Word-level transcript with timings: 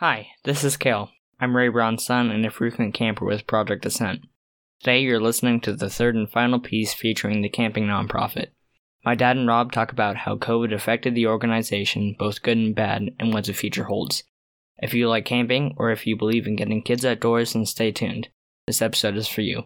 Hi, 0.00 0.28
this 0.44 0.62
is 0.62 0.76
Kale. 0.76 1.10
I'm 1.40 1.56
Ray 1.56 1.66
Brown's 1.70 2.04
son 2.04 2.30
and 2.30 2.46
a 2.46 2.52
frequent 2.52 2.94
camper 2.94 3.24
with 3.24 3.48
Project 3.48 3.84
Ascent. 3.84 4.20
Today 4.78 5.00
you're 5.00 5.20
listening 5.20 5.60
to 5.62 5.72
the 5.72 5.90
third 5.90 6.14
and 6.14 6.30
final 6.30 6.60
piece 6.60 6.94
featuring 6.94 7.42
the 7.42 7.48
camping 7.48 7.86
nonprofit. 7.86 8.50
My 9.04 9.16
dad 9.16 9.36
and 9.36 9.48
Rob 9.48 9.72
talk 9.72 9.90
about 9.90 10.18
how 10.18 10.36
COVID 10.36 10.72
affected 10.72 11.16
the 11.16 11.26
organization, 11.26 12.14
both 12.16 12.42
good 12.42 12.56
and 12.56 12.76
bad, 12.76 13.08
and 13.18 13.34
what 13.34 13.46
the 13.46 13.52
future 13.52 13.84
holds. 13.84 14.22
If 14.76 14.94
you 14.94 15.08
like 15.08 15.24
camping, 15.24 15.74
or 15.76 15.90
if 15.90 16.06
you 16.06 16.16
believe 16.16 16.46
in 16.46 16.54
getting 16.54 16.80
kids 16.80 17.04
outdoors, 17.04 17.54
then 17.54 17.66
stay 17.66 17.90
tuned. 17.90 18.28
This 18.68 18.80
episode 18.80 19.16
is 19.16 19.26
for 19.26 19.40
you. 19.40 19.64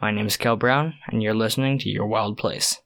My 0.00 0.10
name 0.10 0.26
is 0.26 0.38
Kel 0.38 0.56
Brown, 0.56 0.94
and 1.08 1.22
you're 1.22 1.34
listening 1.34 1.78
to 1.80 1.90
Your 1.90 2.06
Wild 2.06 2.38
Place. 2.38 2.80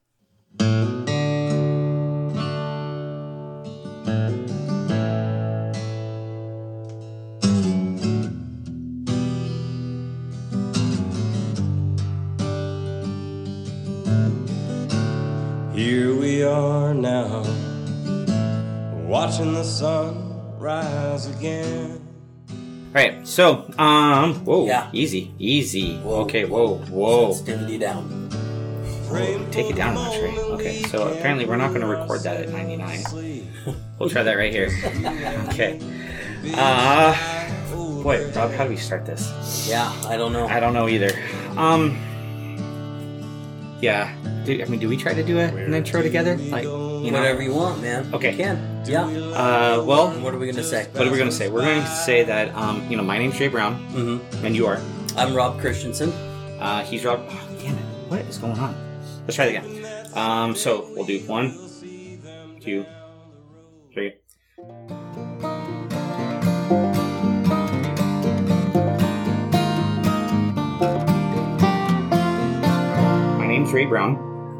Are 17.14 17.44
now, 17.44 19.04
watching 19.06 19.54
the 19.54 19.64
sun 19.64 20.58
rise 20.58 21.26
again. 21.26 22.00
Right. 22.92 23.26
So, 23.26 23.70
um, 23.78 24.44
whoa, 24.44 24.66
Yeah. 24.66 24.88
easy, 24.92 25.32
easy. 25.38 25.96
Whoa. 25.98 26.22
Okay, 26.22 26.44
whoa, 26.44 26.76
whoa. 26.90 27.32
Sensitivity 27.32 27.78
down. 27.78 28.04
Whoa, 29.08 29.46
Take 29.50 29.70
it 29.70 29.76
down 29.76 29.92
a 29.92 29.94
notch, 29.94 30.20
right? 30.20 30.38
Okay. 30.38 30.82
So 30.84 31.08
apparently 31.08 31.44
we're 31.46 31.56
not 31.56 31.68
going 31.68 31.82
to 31.82 31.86
record 31.86 32.22
that 32.22 32.40
at 32.40 32.48
99. 32.50 33.02
We'll 33.98 34.10
try 34.10 34.22
that 34.24 34.34
right 34.36 34.52
here. 34.52 34.68
Okay. 35.48 35.80
Uh, 36.52 37.14
boy, 38.02 38.26
Rob, 38.36 38.50
how 38.52 38.64
do 38.64 38.70
we 38.70 38.76
start 38.76 39.06
this? 39.06 39.66
Yeah, 39.68 39.90
I 40.06 40.16
don't 40.18 40.32
know. 40.32 40.46
I 40.46 40.60
don't 40.60 40.74
know 40.74 40.88
either. 40.88 41.10
Um, 41.56 41.96
yeah. 43.80 44.14
Do, 44.44 44.60
I 44.60 44.66
mean, 44.66 44.80
do 44.80 44.88
we 44.88 44.96
try 44.96 45.14
to 45.14 45.22
do 45.22 45.38
a, 45.38 45.44
an 45.44 45.72
intro 45.72 46.02
together? 46.02 46.36
Like, 46.36 46.66
you 47.04 47.10
know? 47.10 47.18
Whatever 47.20 47.42
you 47.42 47.52
want, 47.54 47.80
man. 47.82 48.12
Okay. 48.14 48.30
You 48.32 48.36
can. 48.38 48.82
Yeah. 48.86 49.04
Uh, 49.06 49.82
well, 49.84 50.10
What 50.20 50.34
are 50.34 50.38
we 50.38 50.46
gonna 50.46 50.62
say? 50.64 50.86
what 50.92 51.06
are 51.06 51.10
we 51.10 51.18
going 51.18 51.30
to 51.30 51.34
say? 51.34 51.48
We're 51.48 51.62
going 51.62 51.80
to 51.82 51.88
say 51.88 52.24
that, 52.24 52.54
um, 52.54 52.86
you 52.90 52.96
know, 52.96 53.02
my 53.02 53.18
name's 53.18 53.38
Jay 53.38 53.48
Brown, 53.48 53.74
hmm 53.94 54.18
and 54.44 54.54
you 54.56 54.66
are. 54.66 54.78
I'm 55.16 55.34
Rob 55.34 55.60
Christensen. 55.60 56.10
Uh, 56.60 56.82
he's 56.84 57.04
Rob. 57.04 57.20
Oh, 57.28 57.48
damn 57.60 57.74
it! 57.76 57.84
What 58.10 58.20
is 58.22 58.38
going 58.38 58.58
on? 58.58 58.74
Let's 59.22 59.36
try 59.36 59.46
it 59.46 59.56
again. 59.56 60.10
Um, 60.14 60.54
so 60.54 60.88
we'll 60.94 61.04
do 61.06 61.18
one, 61.20 61.50
two, 62.60 62.84
three. 63.92 64.14
My 73.36 73.46
name's 73.46 73.72
Ray 73.72 73.84
Brown, 73.86 74.16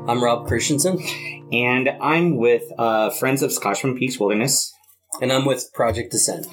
I'm 0.09 0.23
Rob 0.23 0.47
Christensen, 0.47 0.99
and 1.55 1.89
I'm 2.01 2.37
with 2.37 2.65
uh, 2.79 3.11
Friends 3.11 3.41
of 3.41 3.53
Scotchman 3.53 3.97
Peaks 3.97 4.19
Wilderness. 4.19 4.73
and 5.21 5.33
I'm 5.33 5.45
with 5.45 5.73
Project 5.73 6.13
Ascent. 6.13 6.49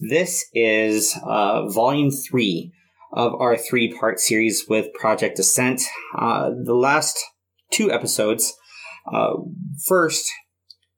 This 0.00 0.44
is 0.52 1.16
uh, 1.24 1.68
volume 1.68 2.10
three 2.10 2.72
of 3.12 3.32
our 3.34 3.56
three 3.56 3.96
part 3.96 4.18
series 4.18 4.64
with 4.68 4.92
Project 4.94 5.38
Ascent. 5.38 5.82
Uh, 6.18 6.50
the 6.64 6.74
last 6.74 7.16
two 7.70 7.92
episodes, 7.92 8.52
uh, 9.12 9.34
first, 9.86 10.28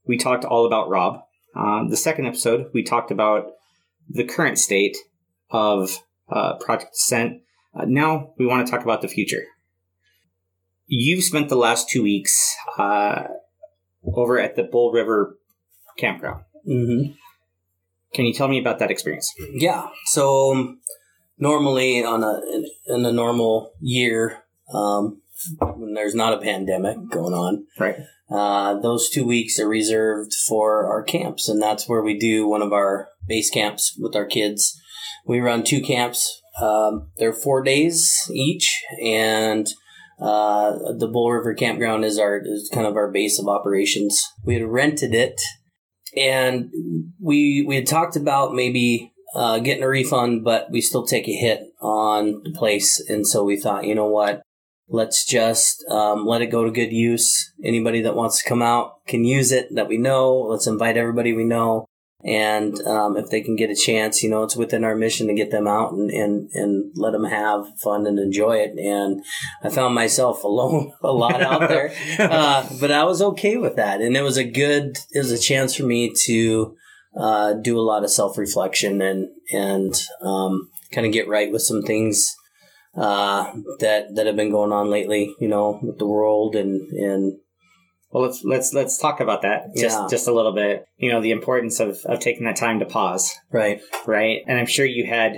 we 0.07 0.17
talked 0.17 0.47
all 0.47 0.65
about 0.67 0.89
Rob. 0.89 1.21
Uh, 1.55 1.87
the 1.89 1.97
second 1.97 2.27
episode, 2.27 2.71
we 2.73 2.83
talked 2.83 3.11
about 3.11 3.45
the 4.09 4.25
current 4.25 4.59
state 4.59 4.97
of 5.51 5.99
uh, 6.31 6.57
Project 6.57 6.95
Ascent. 6.95 7.43
Uh, 7.75 7.85
now, 7.87 8.33
we 8.39 8.47
want 8.47 8.67
to 8.67 8.71
talk 8.71 8.83
about 8.83 9.03
the 9.03 9.09
future. 9.09 9.43
You've 10.87 11.25
spent 11.25 11.51
the 11.51 11.57
last 11.57 11.91
two 11.91 12.03
weeks 12.03 12.55
uh, 12.79 13.25
over 14.05 14.39
at 14.39 14.57
the 14.57 14.63
Bull 14.63 14.93
River 14.93 15.37
campground. 15.99 16.45
Mm-hmm. 16.69 17.13
Can 18.15 18.25
you 18.27 18.35
tell 18.35 18.49
me 18.49 18.59
about 18.59 18.79
that 18.79 18.91
experience? 18.91 19.33
Yeah. 19.53 19.89
So 20.07 20.53
um, 20.53 20.81
normally 21.39 22.05
on 22.05 22.23
a 22.23 22.41
in 22.87 23.07
a 23.07 23.13
normal 23.13 23.73
year, 23.81 24.45
um, 24.73 25.23
when 25.59 25.95
there's 25.95 26.15
not 26.15 26.35
a 26.35 26.39
pandemic 26.39 26.99
going 27.11 27.33
on, 27.33 27.67
Right. 27.79 27.97
Uh, 28.31 28.81
those 28.81 29.11
two 29.11 29.27
weeks 29.27 29.59
are 29.59 29.69
reserved 29.69 30.33
for 30.49 30.87
our 30.87 31.03
camps, 31.03 31.49
and 31.49 31.61
that's 31.61 31.87
where 31.87 32.03
we 32.03 32.19
do 32.19 32.47
one 32.47 32.63
of 32.63 32.73
our 32.73 33.09
base 33.29 33.51
camps 33.51 33.95
with 33.99 34.17
our 34.17 34.25
kids. 34.25 34.81
We 35.27 35.41
run 35.41 35.63
two 35.65 35.83
camps. 35.83 36.41
Um, 36.61 37.11
they're 37.19 37.35
four 37.35 37.63
days 37.63 38.31
each, 38.33 38.83
and 39.05 39.69
uh, 40.23 40.93
the 40.93 41.09
Bull 41.09 41.33
River 41.33 41.53
Campground 41.55 42.05
is 42.05 42.19
our 42.19 42.41
is 42.45 42.71
kind 42.73 42.87
of 42.87 42.97
our 42.97 43.11
base 43.11 43.39
of 43.41 43.49
operations. 43.49 44.23
We 44.45 44.55
had 44.55 44.65
rented 44.65 45.15
it, 45.15 45.41
and 46.17 46.71
we 47.21 47.65
we 47.67 47.77
had 47.77 47.87
talked 47.87 48.15
about 48.15 48.55
maybe 48.55 49.13
uh, 49.35 49.59
getting 49.59 49.83
a 49.83 49.89
refund, 49.89 50.45
but 50.45 50.71
we 50.71 50.81
still 50.81 51.05
take 51.05 51.29
a 51.29 51.33
hit 51.33 51.63
on 51.81 52.43
the 52.45 52.53
place, 52.53 53.05
and 53.09 53.27
so 53.27 53.43
we 53.43 53.59
thought, 53.59 53.87
you 53.87 53.95
know 53.95 54.07
what, 54.07 54.43
let's 54.89 55.25
just 55.25 55.85
um, 55.91 56.25
let 56.25 56.43
it 56.43 56.53
go 56.53 56.65
to 56.65 56.71
good 56.71 56.93
use. 56.93 57.53
Anybody 57.65 58.01
that 58.03 58.15
wants 58.15 58.41
to 58.41 58.49
come 58.49 58.63
out 58.63 59.05
can 59.09 59.25
use 59.25 59.51
it 59.51 59.75
that 59.75 59.89
we 59.89 59.99
know. 59.99 60.37
Let's 60.37 60.69
invite 60.69 60.97
everybody 60.97 61.33
we 61.33 61.45
know. 61.45 61.87
And 62.25 62.81
um, 62.87 63.17
if 63.17 63.31
they 63.31 63.41
can 63.41 63.57
get 63.57 63.71
a 63.71 63.75
chance, 63.75 64.23
you 64.23 64.31
know, 64.31 64.45
it's 64.45 64.57
within 64.57 64.85
our 64.85 64.95
mission 64.95 65.27
to 65.27 65.35
get 65.35 65.51
them 65.51 65.67
out 65.67 65.93
and, 65.93 66.09
and, 66.11 66.51
and 66.55 66.93
let 66.95 67.13
them 67.13 67.25
have 67.25 67.67
fun 67.81 68.07
and 68.07 68.19
enjoy 68.19 68.59
it. 68.59 68.79
And 68.79 69.25
I 69.63 69.71
found 69.71 69.95
myself 69.95 70.45
alone 70.45 70.93
a 71.03 71.13
lot 71.13 71.43
out 71.43 71.69
there, 71.69 71.93
uh, 72.19 72.69
but 72.81 72.93
I 72.93 73.05
was 73.05 73.21
okay 73.23 73.57
with 73.57 73.77
that. 73.77 74.01
And 74.01 74.17
it 74.17 74.23
was 74.23 74.37
a 74.37 74.45
good, 74.45 74.99
it 75.11 75.19
was 75.19 75.33
a 75.33 75.39
chance 75.39 75.75
for 75.75 75.85
me 75.85 76.13
to 76.25 76.77
uh, 77.19 77.55
do 77.55 77.79
a 77.79 77.83
lot 77.83 78.05
of 78.05 78.11
self 78.11 78.39
reflection 78.39 79.03
and, 79.03 79.29
and 79.51 79.95
um, 80.23 80.71
kind 80.93 81.07
of 81.07 81.13
get 81.13 81.29
right 81.29 81.51
with 81.51 81.63
some 81.63 81.83
things 81.83 82.37
uh, 82.97 83.53
that 83.81 84.15
that 84.15 84.27
have 84.27 84.37
been 84.37 84.51
going 84.51 84.73
on 84.73 84.91
lately, 84.91 85.35
you 85.41 85.49
know, 85.49 85.81
with 85.83 85.99
the 85.99 86.07
world 86.07 86.55
and 86.55 86.91
and 86.93 87.39
Well, 88.13 88.25
let's 88.25 88.43
let's 88.45 88.75
let's 88.75 88.99
talk 88.99 89.21
about 89.21 89.43
that 89.43 89.75
just 89.77 89.99
Yeah. 89.99 90.07
just 90.11 90.29
a 90.29 90.33
little 90.35 90.53
bit. 90.53 90.85
You 90.99 91.11
know, 91.11 91.21
the 91.21 91.31
importance 91.31 91.81
of 91.81 91.99
of 92.05 92.21
taking 92.21 92.45
that 92.45 92.57
time 92.57 92.79
to 92.81 92.85
pause, 92.85 93.33
right, 93.51 93.81
right? 94.07 94.41
And 94.47 94.59
I'm 94.59 94.67
sure 94.67 94.85
you 94.87 95.07
had 95.07 95.33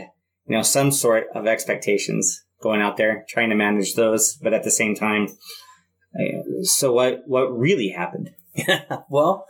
you 0.47 0.57
know 0.57 0.63
some 0.63 0.91
sort 0.91 1.27
of 1.35 1.47
expectations 1.47 2.43
going 2.63 2.81
out 2.81 2.97
there, 2.97 3.25
trying 3.29 3.51
to 3.51 3.57
manage 3.57 3.95
those, 3.95 4.37
but 4.43 4.53
at 4.55 4.65
the 4.65 4.71
same 4.71 4.95
time, 4.95 5.29
uh, 6.19 6.63
so 6.63 6.93
what 6.93 7.21
what 7.27 7.47
really 7.57 7.89
happened? 7.91 8.31
well, 9.11 9.47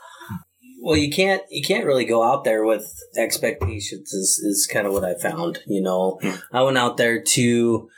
well, 0.83 0.97
you 0.97 1.11
can't 1.11 1.43
you 1.51 1.63
can't 1.65 1.87
really 1.87 2.05
go 2.05 2.23
out 2.23 2.45
there 2.45 2.65
with 2.65 2.85
expectations. 3.17 4.13
Is 4.13 4.39
is 4.45 4.69
kind 4.71 4.87
of 4.87 4.93
what 4.93 5.05
I 5.05 5.15
found. 5.15 5.61
You 5.67 5.81
know, 5.83 6.19
Hmm. 6.23 6.37
I 6.53 6.63
went 6.63 6.79
out 6.79 6.97
there 6.99 7.23
to 7.23 7.89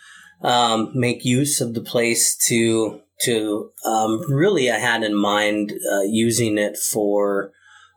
um, 0.43 0.93
make 0.94 1.25
use 1.25 1.60
of 1.60 1.75
the 1.75 1.81
place 1.81 2.37
to 2.48 3.00
to 3.22 3.71
um, 3.84 4.21
really 4.31 4.71
I 4.71 4.78
had 4.78 5.03
in 5.03 5.15
mind 5.15 5.72
uh, 5.72 6.03
using 6.03 6.59
it 6.59 6.77
for 6.77 7.53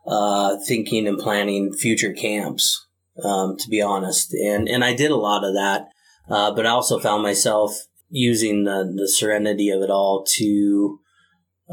uh, 0.06 0.56
thinking 0.66 1.06
and 1.06 1.18
planning 1.18 1.72
future 1.72 2.12
camps. 2.12 2.86
Um, 3.22 3.56
to 3.58 3.68
be 3.68 3.82
honest, 3.82 4.32
and 4.32 4.66
and 4.66 4.82
I 4.82 4.94
did 4.94 5.10
a 5.10 5.16
lot 5.16 5.44
of 5.44 5.52
that, 5.54 5.88
uh, 6.30 6.52
but 6.54 6.64
I 6.64 6.70
also 6.70 6.98
found 6.98 7.22
myself 7.22 7.72
using 8.08 8.64
the 8.64 8.90
the 8.96 9.06
serenity 9.08 9.68
of 9.68 9.82
it 9.82 9.90
all 9.90 10.24
to 10.36 11.00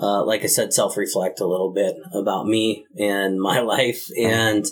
uh, 0.02 0.24
like 0.24 0.44
I 0.44 0.48
said, 0.48 0.74
self 0.74 0.96
reflect 0.96 1.40
a 1.40 1.48
little 1.48 1.72
bit 1.74 1.96
about 2.14 2.46
me 2.46 2.86
and 2.98 3.40
my 3.42 3.60
life. 3.60 4.06
And 4.20 4.66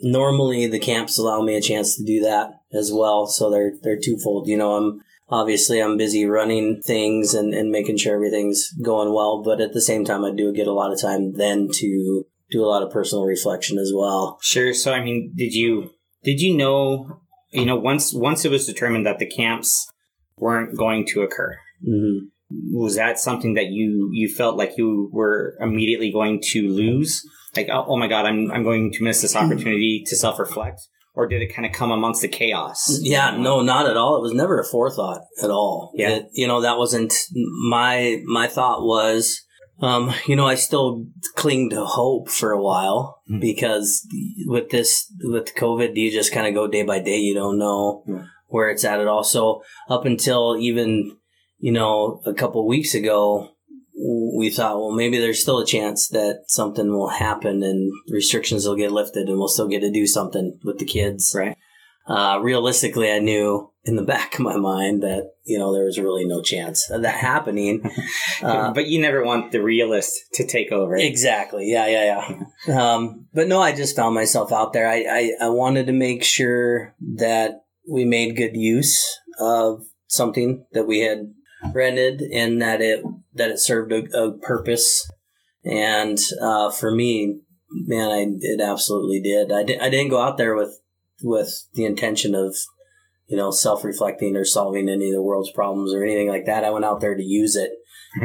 normally 0.00 0.66
the 0.66 0.78
camps 0.78 1.18
allow 1.18 1.42
me 1.42 1.56
a 1.56 1.62
chance 1.62 1.96
to 1.96 2.04
do 2.04 2.20
that 2.20 2.50
as 2.72 2.92
well. 2.92 3.26
So 3.26 3.50
they're, 3.50 3.72
they're 3.82 3.98
twofold. 3.98 4.48
You 4.48 4.58
know, 4.58 4.74
I'm 4.76 5.00
obviously 5.28 5.80
I'm 5.80 5.96
busy 5.96 6.26
running 6.26 6.80
things 6.84 7.34
and, 7.34 7.54
and 7.54 7.70
making 7.70 7.98
sure 7.98 8.14
everything's 8.14 8.70
going 8.82 9.12
well. 9.12 9.42
But 9.42 9.60
at 9.60 9.72
the 9.72 9.82
same 9.82 10.04
time, 10.04 10.24
I 10.24 10.32
do 10.32 10.52
get 10.52 10.66
a 10.66 10.72
lot 10.72 10.92
of 10.92 11.00
time 11.00 11.34
then 11.34 11.68
to 11.74 12.24
do 12.50 12.64
a 12.64 12.66
lot 12.68 12.82
of 12.82 12.92
personal 12.92 13.24
reflection 13.24 13.78
as 13.78 13.92
well. 13.94 14.38
Sure. 14.42 14.72
So 14.72 14.92
I 14.92 15.02
mean, 15.02 15.32
did 15.36 15.52
you 15.52 15.90
did 16.22 16.40
you 16.40 16.56
know 16.56 17.20
you 17.50 17.64
know 17.64 17.76
once 17.76 18.12
once 18.14 18.44
it 18.44 18.50
was 18.50 18.66
determined 18.66 19.06
that 19.06 19.18
the 19.18 19.26
camps 19.26 19.88
weren't 20.38 20.76
going 20.76 21.06
to 21.06 21.22
occur? 21.22 21.58
hmm 21.84 22.26
was 22.50 22.96
that 22.96 23.18
something 23.18 23.54
that 23.54 23.66
you 23.66 24.10
you 24.12 24.28
felt 24.28 24.56
like 24.56 24.78
you 24.78 25.10
were 25.12 25.56
immediately 25.60 26.12
going 26.12 26.40
to 26.40 26.68
lose 26.68 27.22
like 27.56 27.68
oh, 27.70 27.84
oh 27.88 27.96
my 27.96 28.06
god 28.06 28.24
i'm 28.24 28.50
i'm 28.52 28.62
going 28.62 28.92
to 28.92 29.02
miss 29.02 29.22
this 29.22 29.34
opportunity 29.36 30.02
to 30.06 30.16
self-reflect 30.16 30.80
or 31.16 31.26
did 31.26 31.42
it 31.42 31.52
kind 31.54 31.66
of 31.66 31.72
come 31.72 31.90
amongst 31.90 32.20
the 32.22 32.28
chaos 32.28 32.98
Yeah, 33.02 33.36
no, 33.36 33.62
not 33.62 33.88
at 33.88 33.96
all. 33.96 34.16
It 34.18 34.22
was 34.22 34.34
never 34.34 34.60
a 34.60 34.64
forethought 34.64 35.22
at 35.42 35.50
all. 35.50 35.90
Yeah. 35.94 36.10
It- 36.16 36.28
you 36.34 36.46
know, 36.46 36.60
that 36.60 36.78
wasn't 36.78 37.12
my 37.68 38.22
my 38.26 38.46
thought 38.46 38.82
was 38.82 39.42
Um, 39.78 40.10
you 40.26 40.36
know, 40.36 40.46
I 40.46 40.54
still 40.54 41.04
cling 41.34 41.68
to 41.68 41.84
hope 41.84 42.30
for 42.30 42.50
a 42.50 42.62
while 42.62 43.20
Mhm. 43.30 43.40
because 43.42 44.06
with 44.46 44.70
this, 44.70 45.04
with 45.22 45.54
COVID, 45.54 45.94
you 45.96 46.10
just 46.10 46.32
kind 46.32 46.46
of 46.46 46.54
go 46.54 46.66
day 46.66 46.82
by 46.82 46.98
day. 46.98 47.18
You 47.18 47.34
don't 47.34 47.58
know 47.58 48.02
Yeah. 48.08 48.22
where 48.48 48.70
it's 48.70 48.86
at 48.86 49.00
at 49.02 49.06
all. 49.06 49.22
So 49.22 49.60
up 49.90 50.06
until 50.06 50.56
even, 50.58 51.18
you 51.58 51.72
know, 51.72 52.22
a 52.24 52.32
couple 52.32 52.66
weeks 52.66 52.94
ago, 52.94 53.50
we 53.96 54.50
thought, 54.50 54.78
well, 54.78 54.90
maybe 54.92 55.18
there's 55.18 55.40
still 55.40 55.58
a 55.58 55.66
chance 55.66 56.08
that 56.08 56.44
something 56.48 56.92
will 56.92 57.08
happen 57.08 57.62
and 57.62 57.90
restrictions 58.10 58.66
will 58.66 58.76
get 58.76 58.92
lifted 58.92 59.28
and 59.28 59.38
we'll 59.38 59.48
still 59.48 59.68
get 59.68 59.80
to 59.80 59.90
do 59.90 60.06
something 60.06 60.58
with 60.62 60.78
the 60.78 60.84
kids. 60.84 61.34
Right. 61.36 61.56
Uh, 62.06 62.38
realistically, 62.40 63.10
I 63.10 63.18
knew 63.18 63.72
in 63.84 63.96
the 63.96 64.02
back 64.14 64.34
of 64.34 64.40
my 64.40 64.56
mind 64.56 65.02
that, 65.02 65.30
you 65.44 65.58
know, 65.58 65.72
there 65.72 65.84
was 65.84 65.98
really 65.98 66.24
no 66.24 66.42
chance 66.42 66.90
of 66.90 67.02
that 67.02 67.16
happening. 67.16 67.90
Uh, 68.42 68.70
but 68.70 68.86
you 68.86 69.00
never 69.00 69.24
want 69.24 69.50
the 69.50 69.62
realist 69.62 70.20
to 70.34 70.46
take 70.46 70.70
over. 70.70 70.94
Exactly. 70.94 71.70
Yeah, 71.70 71.86
yeah, 71.86 72.28
yeah. 72.68 72.74
Um, 72.78 73.26
but 73.32 73.48
no, 73.48 73.62
I 73.62 73.74
just 73.74 73.96
found 73.96 74.14
myself 74.14 74.52
out 74.52 74.74
there. 74.74 74.86
I, 74.86 75.06
I, 75.08 75.46
I 75.46 75.48
wanted 75.48 75.86
to 75.86 75.92
make 75.94 76.22
sure 76.22 76.94
that 77.16 77.62
we 77.90 78.04
made 78.04 78.36
good 78.36 78.54
use 78.54 79.02
of 79.40 79.86
something 80.06 80.66
that 80.72 80.86
we 80.86 81.00
had 81.00 81.32
rented 81.72 82.22
and 82.22 82.60
that 82.60 82.80
it 82.80 83.04
that 83.34 83.50
it 83.50 83.58
served 83.58 83.92
a, 83.92 84.04
a 84.18 84.32
purpose. 84.32 85.10
And 85.64 86.18
uh, 86.40 86.70
for 86.70 86.90
me, 86.90 87.40
man, 87.70 88.10
I 88.10 88.26
it 88.40 88.60
absolutely 88.60 89.20
did. 89.20 89.52
I, 89.52 89.62
di- 89.62 89.80
I 89.80 89.90
didn't 89.90 90.10
go 90.10 90.20
out 90.20 90.36
there 90.36 90.54
with 90.54 90.80
with 91.22 91.66
the 91.74 91.84
intention 91.84 92.34
of 92.34 92.56
you 93.26 93.36
know 93.36 93.50
self 93.50 93.84
reflecting 93.84 94.36
or 94.36 94.44
solving 94.44 94.88
any 94.88 95.08
of 95.08 95.14
the 95.14 95.22
world's 95.22 95.50
problems 95.50 95.92
or 95.92 96.04
anything 96.04 96.28
like 96.28 96.46
that. 96.46 96.64
I 96.64 96.70
went 96.70 96.84
out 96.84 97.00
there 97.00 97.16
to 97.16 97.22
use 97.22 97.56
it 97.56 97.72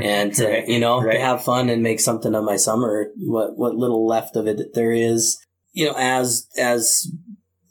and 0.02 0.34
to, 0.36 0.48
Right, 0.48 0.68
you 0.68 0.80
know 0.80 1.02
right. 1.02 1.14
to 1.14 1.20
have 1.20 1.44
fun 1.44 1.70
and 1.70 1.84
make 1.84 2.00
something 2.00 2.36
of 2.36 2.44
my 2.44 2.58
summer. 2.58 3.08
What 3.18 3.58
what 3.58 3.76
little 3.76 4.06
left 4.06 4.36
of 4.36 4.48
it 4.48 4.74
there 4.74 4.92
is, 4.92 5.40
you 5.72 5.86
know, 5.86 5.96
as 5.98 6.48
as 6.58 7.08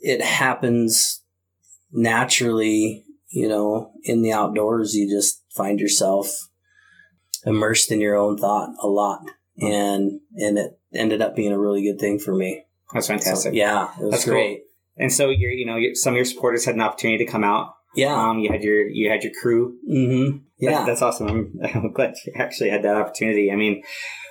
it 0.00 0.22
happens 0.22 1.22
naturally, 1.92 3.04
you 3.31 3.49
know, 3.49 3.93
in 4.03 4.23
the 4.23 4.32
outdoors, 4.32 4.94
you 4.94 5.09
just 5.09 5.43
find 5.56 5.79
yourself 5.81 6.29
immersed 7.44 7.91
in 7.91 8.00
your 8.00 8.17
own 8.17 8.37
thought 8.37 8.71
a 8.82 8.87
lot, 8.87 9.21
and 9.59 10.21
and 10.37 10.59
it 10.59 10.79
ended 10.94 11.23
up 11.23 11.35
being 11.37 11.53
a 11.53 11.59
really 11.59 11.82
good 11.82 11.99
thing 12.00 12.19
for 12.19 12.35
me. 12.35 12.65
That's 12.93 13.06
So, 13.06 13.15
fantastic. 13.15 13.55
yeah, 13.55 13.88
it 13.99 14.03
was 14.03 14.11
That's 14.11 14.25
cool. 14.25 14.35
great. 14.35 14.62
And 14.97 15.12
so 15.12 15.31
you're, 15.31 15.53
you 15.53 15.65
know, 15.65 15.79
some 15.94 16.15
of 16.15 16.17
your 16.17 16.25
supporters 16.25 16.65
had 16.65 16.75
an 16.75 16.81
opportunity 16.81 17.25
to 17.25 17.31
come 17.31 17.44
out. 17.44 17.75
Yeah. 17.94 18.12
Um, 18.15 18.41
you 18.41 18.50
had 18.50 18.62
your, 18.62 18.87
you 18.88 19.09
had 19.09 19.23
your 19.23 19.32
crew. 19.41 19.77
mm-hmm. 19.88 20.38
That- 20.59 20.71
Yeah. 20.71 20.85
that's 20.85 21.00
awesome. 21.00 21.29
I'm, 21.29 21.53
I'm 21.75 21.93
glad 21.93 22.15
you 22.27 22.32
actually 22.37 22.71
had 22.71 22.82
that 22.82 22.97
opportunity. 22.97 23.50
I 23.50 23.56
mean, 23.56 23.82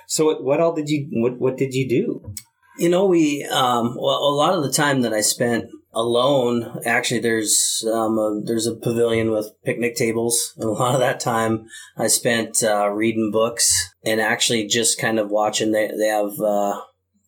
so 0.06 0.26
what, 0.26 0.44
what 0.44 0.60
all 0.60 0.74
did 0.74 0.88
you, 0.88 1.08
what, 1.12 1.38
what 1.40 1.56
did 1.56 1.72
you 1.72 1.88
do? 1.88 2.34
You 2.78 2.88
know, 2.90 3.06
we 3.06 3.42
um, 3.44 3.96
well, 3.98 4.18
a 4.18 4.34
lot 4.36 4.54
of 4.54 4.62
the 4.62 4.70
time 4.70 5.00
that 5.02 5.12
I 5.14 5.22
spent 5.22 5.64
alone. 5.92 6.80
Actually, 6.84 7.20
there's 7.20 7.84
um, 7.92 8.18
a, 8.18 8.40
there's 8.44 8.66
a 8.66 8.74
pavilion 8.74 9.30
with 9.30 9.52
picnic 9.64 9.94
tables, 9.96 10.54
and 10.56 10.68
a 10.68 10.72
lot 10.72 10.94
of 10.94 11.00
that 11.00 11.20
time 11.20 11.66
I 11.96 12.06
spent 12.06 12.62
uh, 12.62 12.88
reading 12.90 13.30
books 13.32 13.72
and 14.04 14.20
actually 14.20 14.66
just 14.66 15.00
kind 15.00 15.18
of 15.18 15.30
watching. 15.30 15.72
They 15.72 15.88
they 15.96 16.08
have 16.08 16.38
uh, 16.40 16.80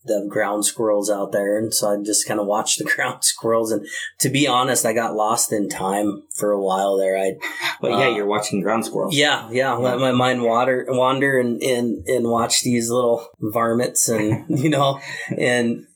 they 0.07 0.15
have 0.15 0.29
ground 0.29 0.65
squirrels 0.65 1.09
out 1.11 1.31
there, 1.33 1.59
and 1.59 1.73
so 1.73 1.91
I 1.93 2.03
just 2.03 2.27
kind 2.27 2.41
of 2.41 2.47
watched 2.47 2.79
the 2.85 2.85
ground 2.85 3.25
squirrels. 3.25 3.71
And 3.73 3.87
to 4.21 4.29
be 4.29 4.47
honest, 4.47 4.85
I 4.87 4.93
got 4.93 5.15
lost 5.15 5.53
in 5.53 5.69
time 5.69 6.23
for 6.37 6.53
a 6.53 6.61
while 6.63 6.97
there. 6.97 7.17
I 7.17 7.33
but 7.81 7.91
yeah, 7.93 8.07
Uh, 8.09 8.17
you're 8.17 8.27
watching 8.27 8.61
ground 8.63 8.85
squirrels. 8.87 9.17
yeah, 9.17 9.49
yeah. 9.51 9.75
Let 9.75 9.99
my 9.99 10.13
mind 10.13 10.43
water 10.43 10.87
wander 10.89 11.39
and 11.39 11.63
and 11.63 12.07
and 12.09 12.29
watch 12.29 12.63
these 12.63 12.91
little 12.91 13.29
varmints 13.41 14.09
and 14.09 14.45
you 14.59 14.71
know 14.71 15.01
and 15.37 15.87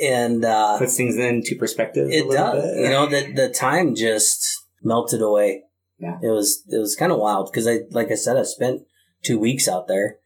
and 0.00 0.44
uh, 0.44 0.78
Puts 0.78 0.96
things 0.96 1.16
into 1.16 1.56
perspective. 1.56 2.08
a 2.08 2.10
it 2.10 2.26
little 2.26 2.32
does. 2.52 2.62
bit. 2.62 2.82
You 2.84 2.88
know 2.90 3.06
the 3.06 3.32
the 3.32 3.48
time 3.50 3.94
just 3.94 4.46
melted 4.82 5.20
away. 5.22 5.62
Yeah. 5.98 6.18
it 6.22 6.30
was 6.30 6.64
it 6.68 6.78
was 6.78 6.96
kind 6.96 7.12
of 7.12 7.18
wild 7.18 7.50
because 7.50 7.66
I 7.68 7.80
like 7.90 8.10
I 8.10 8.14
said 8.16 8.36
I 8.36 8.42
spent 8.42 8.82
two 9.22 9.38
weeks 9.38 9.68
out 9.68 9.86
there 9.86 10.16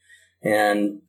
and 0.43 1.01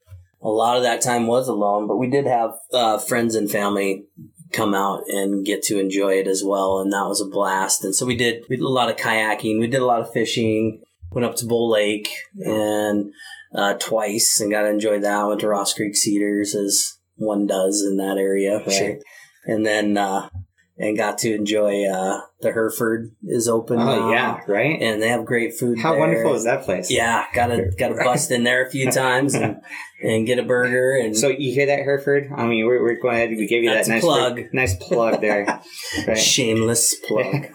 a 0.42 0.50
lot 0.50 0.76
of 0.78 0.84
that 0.84 1.02
time 1.02 1.26
was 1.28 1.48
alone. 1.48 1.88
But 1.88 1.98
we 1.98 2.10
did 2.10 2.26
have 2.28 2.52
uh, 2.74 2.98
friends 2.98 3.34
and 3.36 3.50
family 3.50 4.06
come 4.54 4.74
out 4.74 5.02
and 5.08 5.46
get 5.46 5.62
to 5.64 5.80
enjoy 5.80 6.14
it 6.14 6.28
as 6.28 6.44
well, 6.46 6.80
and 6.80 6.92
that 6.94 7.06
was 7.08 7.22
a 7.22 7.30
blast. 7.30 7.84
And 7.84 7.96
so 7.96 8.06
we 8.06 8.16
did 8.16 8.44
we 8.50 8.56
did 8.58 8.64
a 8.64 8.68
lot 8.70 8.90
of 8.90 8.96
kayaking, 8.98 9.60
we 9.60 9.68
did 9.68 9.82
a 9.82 9.86
lot 9.86 10.02
of 10.02 10.12
fishing. 10.12 10.82
Went 11.12 11.26
up 11.26 11.36
to 11.38 11.46
Bull 11.46 11.70
Lake 11.72 12.10
and 12.38 13.12
uh, 13.56 13.76
twice 13.76 14.42
and 14.42 14.52
got 14.52 14.64
to 14.64 14.70
enjoy 14.70 15.00
that. 15.00 15.24
Went 15.26 15.40
to 15.40 15.48
Ross 15.48 15.74
Creek 15.74 15.96
Cedars 15.96 16.54
as 16.54 16.97
one 17.18 17.46
does 17.46 17.84
in 17.84 17.98
that 17.98 18.18
area, 18.18 18.60
right? 18.60 18.72
Sure. 18.72 18.98
And 19.46 19.66
then 19.66 19.98
uh, 19.98 20.30
and 20.78 20.96
got 20.96 21.18
to 21.20 21.34
enjoy 21.34 21.86
uh, 21.86 22.22
the 22.42 22.52
Hereford 22.52 23.12
is 23.24 23.48
open. 23.48 23.80
Oh, 23.80 23.86
now, 23.86 24.12
yeah, 24.12 24.40
right? 24.48 24.80
and 24.80 25.02
they 25.02 25.10
have 25.10 25.26
great 25.26 25.58
food. 25.58 25.80
How 25.80 25.92
there. 25.92 26.00
wonderful 26.00 26.36
is 26.36 26.44
that 26.44 26.64
place? 26.64 26.92
Yeah, 26.92 27.26
gotta 27.34 27.72
gotta 27.80 27.96
bust 27.96 28.32
in 28.32 28.44
there 28.44 28.66
a 28.66 28.70
few 28.70 28.92
times 28.92 29.34
and, 29.34 29.58
and 30.04 30.28
get 30.28 30.38
a 30.40 30.44
burger 30.44 30.96
and 30.98 31.18
So 31.18 31.30
you 31.30 31.52
hear 31.54 31.66
that, 31.68 31.80
Hereford? 31.80 32.30
I 32.36 32.46
mean, 32.46 32.66
we're, 32.66 32.82
we're 32.82 33.02
going 33.02 33.16
ahead. 33.16 33.30
We 33.30 33.48
gave 33.48 33.64
you 33.64 33.72
that 33.72 33.88
nice 33.88 34.02
plug. 34.02 34.42
nice 34.54 34.76
plug 34.76 35.22
there. 35.22 35.46
right. 36.08 36.18
shameless 36.18 36.96
plug. 37.08 37.48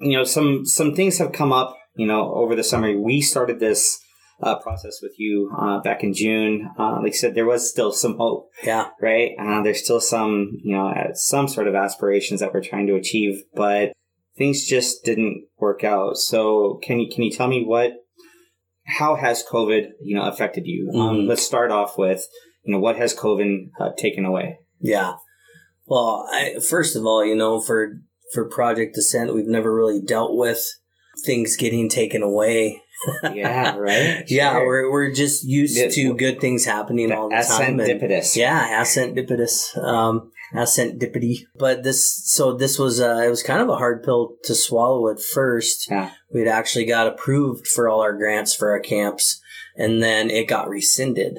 you 0.00 0.16
know 0.16 0.24
some 0.24 0.64
some 0.64 0.94
things 0.94 1.18
have 1.18 1.32
come 1.32 1.52
up 1.52 1.76
you 1.96 2.06
know 2.06 2.32
over 2.34 2.54
the 2.54 2.62
summer 2.62 2.96
we 2.96 3.20
started 3.20 3.58
this 3.58 3.98
uh, 4.40 4.58
process 4.60 5.00
with 5.02 5.18
you 5.18 5.50
uh, 5.58 5.80
back 5.80 6.02
in 6.04 6.12
june. 6.14 6.70
Uh, 6.78 6.98
like 7.02 7.12
i 7.12 7.16
said 7.16 7.34
there 7.34 7.46
was 7.46 7.68
still 7.70 7.92
some 7.92 8.16
hope. 8.16 8.50
Yeah, 8.62 8.88
right? 9.00 9.32
Uh, 9.38 9.62
there's 9.62 9.82
still 9.82 10.00
some 10.00 10.58
you 10.62 10.74
know 10.74 10.88
uh, 10.88 11.14
some 11.14 11.48
sort 11.48 11.68
of 11.68 11.74
aspirations 11.74 12.40
that 12.40 12.52
we're 12.54 12.62
trying 12.62 12.86
to 12.86 12.94
achieve 12.94 13.42
but 13.54 13.92
things 14.36 14.64
just 14.64 15.04
didn't 15.04 15.46
work 15.58 15.82
out. 15.84 16.16
So 16.16 16.78
can 16.82 17.00
you 17.00 17.10
can 17.12 17.24
you 17.24 17.30
tell 17.30 17.48
me 17.48 17.64
what 17.64 17.92
how 18.86 19.16
has 19.16 19.44
covid 19.44 19.88
you 20.02 20.14
know 20.16 20.22
affected 20.22 20.64
you? 20.66 20.90
Um, 20.94 21.16
Mhm. 21.16 21.28
let's 21.28 21.42
start 21.42 21.70
off 21.70 21.98
with 21.98 22.26
you 22.64 22.72
know 22.74 22.80
what 22.80 22.96
has 22.96 23.14
covid 23.14 23.70
uh, 23.80 23.90
taken 23.96 24.24
away? 24.24 24.58
Yeah. 24.80 25.14
Well, 25.86 26.28
I, 26.30 26.58
first 26.60 26.96
of 26.96 27.04
all, 27.06 27.24
you 27.24 27.34
know, 27.34 27.60
for 27.60 27.94
for 28.32 28.44
Project 28.48 28.96
Ascent, 28.96 29.34
we've 29.34 29.46
never 29.46 29.74
really 29.74 30.00
dealt 30.00 30.36
with 30.36 30.62
things 31.24 31.56
getting 31.56 31.88
taken 31.88 32.22
away. 32.22 32.82
Yeah 33.34 33.76
right 33.76 34.24
Yeah, 34.28 34.52
Sure. 34.52 34.66
we're 34.66 34.90
we're 34.90 35.12
just 35.12 35.44
used 35.44 35.76
to 35.94 36.14
good 36.14 36.40
things 36.40 36.64
happening 36.64 37.12
all 37.12 37.28
the 37.28 37.36
The 37.36 37.42
time. 37.42 37.80
and- 37.80 37.80
ascendipitous. 37.80 38.36
Yeah, 38.36 38.82
ascendipitous. 38.82 39.76
Um, 39.82 40.30
ascendipity. 40.54 41.40
But 41.58 41.82
this, 41.82 42.22
so 42.24 42.54
this 42.54 42.78
was, 42.78 43.00
uh, 43.00 43.22
it 43.24 43.28
was 43.30 43.42
kind 43.42 43.60
of 43.60 43.68
a 43.68 43.76
hard 43.76 44.02
pill 44.02 44.36
to 44.44 44.54
swallow 44.54 45.10
at 45.10 45.20
first. 45.20 45.88
Yeah. 45.90 46.10
We'd 46.32 46.48
actually 46.48 46.84
got 46.86 47.06
approved 47.06 47.66
for 47.66 47.88
all 47.88 48.00
our 48.00 48.14
grants 48.16 48.54
for 48.54 48.70
our 48.70 48.80
camps, 48.80 49.40
and 49.76 50.02
then 50.02 50.30
it 50.30 50.48
got 50.48 50.68
rescinded. 50.68 51.38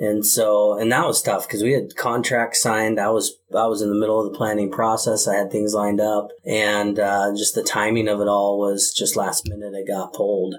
And 0.00 0.24
so, 0.24 0.78
and 0.78 0.92
that 0.92 1.06
was 1.06 1.20
tough 1.20 1.48
because 1.48 1.62
we 1.62 1.72
had 1.72 1.96
contracts 1.96 2.62
signed. 2.62 3.00
I 3.00 3.10
was, 3.10 3.34
I 3.54 3.66
was 3.66 3.82
in 3.82 3.88
the 3.90 3.98
middle 3.98 4.24
of 4.24 4.30
the 4.32 4.36
planning 4.38 4.70
process. 4.70 5.26
I 5.26 5.34
had 5.34 5.50
things 5.50 5.74
lined 5.74 6.00
up 6.00 6.28
and, 6.46 7.00
uh, 7.00 7.32
just 7.36 7.56
the 7.56 7.64
timing 7.64 8.06
of 8.06 8.20
it 8.20 8.28
all 8.28 8.60
was 8.60 8.94
just 8.96 9.16
last 9.16 9.48
minute. 9.48 9.74
It 9.74 9.88
got 9.88 10.12
pulled. 10.14 10.54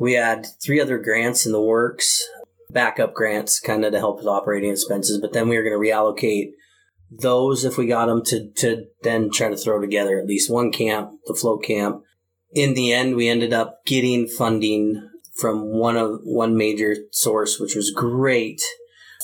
We 0.00 0.14
had 0.14 0.46
three 0.64 0.80
other 0.80 0.98
grants 0.98 1.46
in 1.46 1.52
the 1.52 1.60
works 1.60 2.26
backup 2.72 3.14
grants 3.14 3.60
kind 3.60 3.84
of 3.84 3.92
to 3.92 3.98
help 3.98 4.18
with 4.18 4.26
operating 4.26 4.70
expenses, 4.70 5.20
but 5.20 5.32
then 5.32 5.48
we 5.48 5.56
were 5.56 5.62
going 5.62 5.80
to 5.80 5.90
reallocate 5.90 6.52
those 7.10 7.64
if 7.64 7.76
we 7.76 7.86
got 7.86 8.06
them 8.06 8.22
to, 8.24 8.50
to 8.56 8.84
then 9.02 9.30
try 9.30 9.48
to 9.48 9.56
throw 9.56 9.80
together 9.80 10.18
at 10.18 10.26
least 10.26 10.50
one 10.50 10.70
camp, 10.70 11.10
the 11.26 11.34
float 11.34 11.64
camp. 11.64 12.02
In 12.52 12.74
the 12.74 12.92
end, 12.92 13.16
we 13.16 13.28
ended 13.28 13.52
up 13.52 13.84
getting 13.84 14.26
funding 14.26 15.08
from 15.34 15.78
one 15.78 15.96
of 15.96 16.20
one 16.22 16.56
major 16.56 16.94
source, 17.10 17.58
which 17.58 17.74
was 17.74 17.92
great 17.94 18.62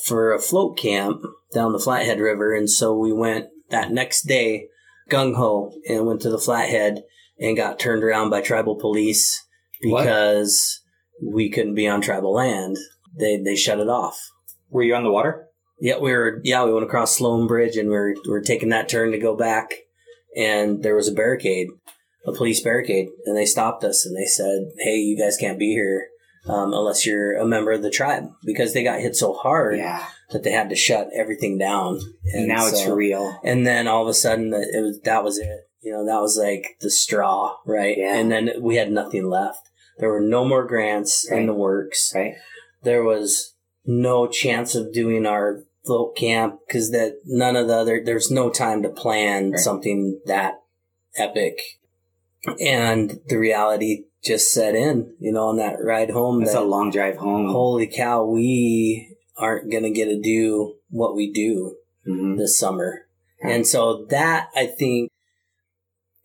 for 0.04 0.32
a 0.32 0.40
float 0.40 0.78
camp 0.78 1.22
down 1.54 1.72
the 1.72 1.78
Flathead 1.78 2.20
River. 2.20 2.54
And 2.54 2.68
so 2.68 2.96
we 2.96 3.12
went 3.12 3.46
that 3.70 3.92
next 3.92 4.22
day 4.22 4.68
gung 5.10 5.36
ho 5.36 5.72
and 5.88 6.06
went 6.06 6.20
to 6.22 6.30
the 6.30 6.38
Flathead 6.38 7.04
and 7.38 7.56
got 7.56 7.78
turned 7.78 8.02
around 8.02 8.30
by 8.30 8.40
tribal 8.40 8.76
police 8.76 9.45
What? 9.84 10.02
because 10.02 10.80
we 11.22 11.50
couldn't 11.50 11.74
be 11.74 11.88
on 11.88 12.00
tribal 12.00 12.32
land. 12.34 12.76
They 13.18 13.36
they 13.38 13.56
shut 13.56 13.80
it 13.80 13.88
off. 13.88 14.18
were 14.70 14.82
you 14.82 14.94
on 14.94 15.04
the 15.04 15.10
water 15.10 15.46
Yeah, 15.80 15.98
we 15.98 16.12
were. 16.12 16.40
Yeah, 16.44 16.64
we 16.64 16.72
went 16.72 16.84
across 16.86 17.16
Sloan 17.16 17.46
Bridge, 17.46 17.76
and 17.76 17.88
we 17.88 17.96
are 17.96 18.14
we 18.26 18.34
are 18.34 18.40
taking 18.42 18.70
that 18.70 18.88
turn 18.88 19.12
to 19.12 19.18
go 19.18 19.36
back, 19.36 19.70
and 20.36 20.82
there 20.82 20.96
was 20.96 21.08
a 21.08 21.12
barricade, 21.14 21.68
a 22.26 22.32
police 22.32 22.60
barricade, 22.62 23.08
and 23.24 23.36
they 23.36 23.46
stopped 23.46 23.84
us 23.84 24.04
and 24.06 24.16
they 24.16 24.26
said, 24.26 24.70
"Hey, 24.78 24.96
you 24.96 25.18
guys 25.18 25.36
can't 25.38 25.58
be 25.58 25.72
here 25.72 26.08
um, 26.48 26.72
unless 26.72 27.06
you're 27.06 27.36
a 27.36 27.46
member 27.46 27.72
of 27.72 27.82
the 27.82 27.90
tribe," 27.90 28.24
because 28.44 28.72
they 28.74 28.82
got 28.84 29.00
hit 29.00 29.16
so 29.16 29.32
hard 29.32 29.78
yeah 29.78 30.04
that 30.30 30.42
they 30.42 30.50
had 30.50 30.68
to 30.68 30.76
shut 30.76 31.08
everything 31.14 31.56
down. 31.56 32.00
and 32.34 32.48
now 32.48 32.66
it's 32.66 32.82
so- 32.84 32.94
real 32.94 33.38
And 33.44 33.66
then 33.66 33.86
all 33.86 34.02
of 34.02 34.08
a 34.08 34.14
sudden, 34.14 34.52
it 34.52 34.82
was 34.82 35.00
that 35.04 35.22
was 35.24 35.38
it. 35.38 35.60
You 35.86 35.92
know, 35.92 36.04
that 36.04 36.20
was 36.20 36.36
like 36.36 36.76
the 36.80 36.90
straw, 36.90 37.58
right? 37.64 37.96
Yeah. 37.96 38.16
And 38.18 38.30
then 38.32 38.50
we 38.60 38.74
had 38.74 38.90
nothing 38.90 39.28
left. 39.28 39.70
There 39.98 40.10
were 40.10 40.20
no 40.36 40.44
more 40.44 40.66
grants 40.66 41.26
Right. 41.30 41.40
in 41.40 41.46
the 41.46 41.54
works 41.54 42.12
right 42.14 42.34
there 42.82 43.02
was 43.02 43.54
no 43.84 44.26
chance 44.28 44.74
of 44.74 44.92
doing 44.92 45.26
our 45.26 45.64
float 45.84 46.16
camp 46.16 46.60
because 46.66 46.90
that 46.92 47.16
none 47.24 47.56
of 47.56 47.66
the 47.68 47.74
other 47.76 48.02
there's 48.04 48.30
no 48.30 48.50
time 48.50 48.82
to 48.82 48.88
plan 48.88 49.50
Right. 49.52 49.58
something 49.60 50.20
that 50.26 50.60
epic 51.16 51.58
and 52.60 53.20
the 53.28 53.38
reality 53.38 54.04
just 54.22 54.52
set 54.52 54.74
in 54.74 55.14
you 55.18 55.32
know 55.32 55.46
on 55.48 55.56
that 55.56 55.76
ride 55.82 56.10
home 56.10 56.42
It's 56.42 56.52
that, 56.52 56.62
a 56.62 56.64
long 56.64 56.90
drive 56.90 57.16
home. 57.16 57.48
holy 57.50 57.86
cow 57.86 58.24
we 58.24 59.16
aren't 59.36 59.70
gonna 59.72 59.90
get 59.90 60.06
to 60.06 60.20
do 60.20 60.74
what 60.90 61.14
we 61.16 61.32
do 61.32 61.76
Mhm. 62.06 62.38
this 62.38 62.56
summer. 62.58 63.06
Yeah. 63.42 63.50
And 63.50 63.66
so 63.66 64.04
that 64.10 64.48
I 64.54 64.66
think 64.66 65.10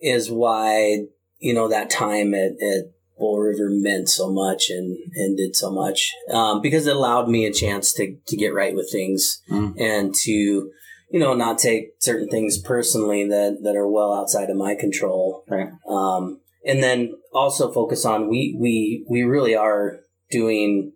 is 0.01 0.31
why, 0.31 1.05
you 1.39 1.53
know, 1.53 1.67
that 1.67 1.89
time 1.89 2.33
at, 2.33 2.51
at 2.61 2.91
Bull 3.17 3.39
River 3.39 3.69
meant 3.69 4.09
so 4.09 4.31
much 4.31 4.69
and, 4.69 4.97
and 5.15 5.37
did 5.37 5.55
so 5.55 5.71
much. 5.71 6.11
Um, 6.31 6.61
because 6.61 6.87
it 6.87 6.95
allowed 6.95 7.29
me 7.29 7.45
a 7.45 7.53
chance 7.53 7.93
to, 7.93 8.15
to 8.27 8.35
get 8.35 8.53
right 8.53 8.75
with 8.75 8.91
things 8.91 9.41
Mm. 9.49 9.79
and 9.79 10.15
to, 10.23 10.31
you 10.31 11.19
know, 11.19 11.33
not 11.33 11.59
take 11.59 11.89
certain 11.99 12.29
things 12.29 12.57
personally 12.57 13.27
that, 13.27 13.59
that 13.63 13.75
are 13.75 13.87
well 13.87 14.13
outside 14.13 14.49
of 14.49 14.57
my 14.57 14.73
control. 14.75 15.43
Right. 15.49 15.69
Um, 15.87 16.39
and 16.65 16.81
then 16.81 17.13
also 17.33 17.71
focus 17.71 18.05
on 18.05 18.29
we, 18.29 18.55
we, 18.59 19.05
we 19.09 19.21
really 19.23 19.55
are 19.55 19.99
doing 20.31 20.93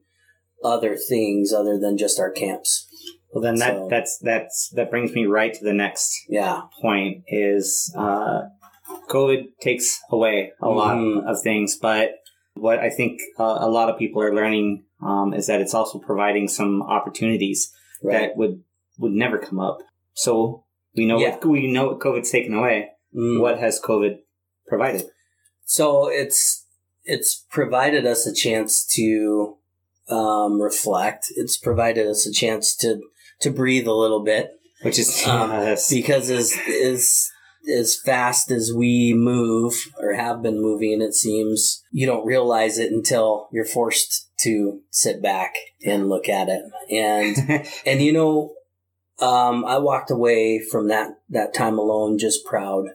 other 0.63 0.95
things 0.95 1.53
other 1.53 1.77
than 1.79 1.97
just 1.97 2.19
our 2.19 2.31
camps. 2.31 2.87
Well, 3.31 3.41
then 3.43 3.55
that 3.55 3.73
So- 3.73 3.87
that's 3.89 4.17
that's 4.19 4.69
that 4.75 4.89
brings 4.89 5.11
me 5.11 5.25
right 5.25 5.53
to 5.53 5.63
the 5.63 5.73
next 5.73 6.15
Yeah. 6.29 6.61
point 6.81 7.23
is 7.27 7.93
uh, 7.97 8.43
COVID 9.07 9.57
takes 9.61 9.99
away 10.11 10.51
a 10.61 10.69
lot 10.69 10.97
Mhm. 10.97 11.25
of 11.29 11.41
things, 11.41 11.77
but 11.77 12.15
what 12.55 12.79
I 12.79 12.89
think 12.89 13.19
uh, 13.39 13.57
a 13.59 13.69
lot 13.69 13.89
of 13.89 13.97
people 13.97 14.21
are 14.21 14.33
learning 14.33 14.83
um, 15.01 15.33
is 15.33 15.47
that 15.47 15.59
it's 15.61 15.73
also 15.73 15.99
providing 15.99 16.47
some 16.47 16.81
opportunities 16.81 17.71
Right. 18.01 18.13
that 18.29 18.37
would 18.37 18.63
would 18.97 19.11
never 19.11 19.37
come 19.37 19.59
up. 19.59 19.79
So 20.13 20.63
we 20.95 21.05
know 21.05 21.19
Yeah. 21.19 21.31
what, 21.31 21.45
we 21.45 21.71
know 21.71 21.87
what 21.87 21.99
COVID's 21.99 22.31
taken 22.31 22.53
away. 22.53 22.91
Mm. 23.13 23.41
What 23.41 23.59
has 23.59 23.79
COVID 23.81 24.19
provided? 24.67 25.09
So 25.65 26.07
it's 26.07 26.65
it's 27.03 27.45
provided 27.51 28.05
us 28.05 28.25
a 28.25 28.33
chance 28.33 28.85
to 28.95 29.57
um, 30.09 30.61
reflect. 30.61 31.25
It's 31.35 31.57
provided 31.57 32.07
us 32.07 32.25
a 32.25 32.31
chance 32.31 32.75
to 32.77 33.01
to 33.41 33.49
breathe 33.51 33.87
a 33.87 33.93
little 33.93 34.23
bit 34.23 34.51
Which 34.81 34.97
is 34.99 35.25
Um, 35.27 35.49
yes. 35.69 35.89
because 35.89 36.29
as 36.29 36.53
as 36.83 37.29
as 37.67 37.99
fast 37.99 38.51
as 38.51 38.71
we 38.75 39.13
move 39.15 39.73
or 39.99 40.13
have 40.13 40.41
been 40.41 40.61
moving, 40.61 41.01
it 41.01 41.13
seems 41.13 41.83
you 41.91 42.05
don't 42.05 42.25
realize 42.25 42.77
it 42.77 42.91
until 42.91 43.47
you're 43.51 43.65
forced 43.65 44.29
to 44.39 44.81
sit 44.91 45.21
back 45.21 45.53
and 45.85 46.09
look 46.09 46.29
at 46.29 46.49
it. 46.49 46.63
And 46.91 47.67
and 47.85 48.01
you 48.01 48.13
know, 48.13 48.53
um, 49.19 49.65
I 49.65 49.77
walked 49.77 50.11
away 50.11 50.59
from 50.59 50.87
that 50.89 51.11
that 51.29 51.53
time 51.53 51.77
alone 51.77 52.17
just 52.17 52.45
proud, 52.45 52.85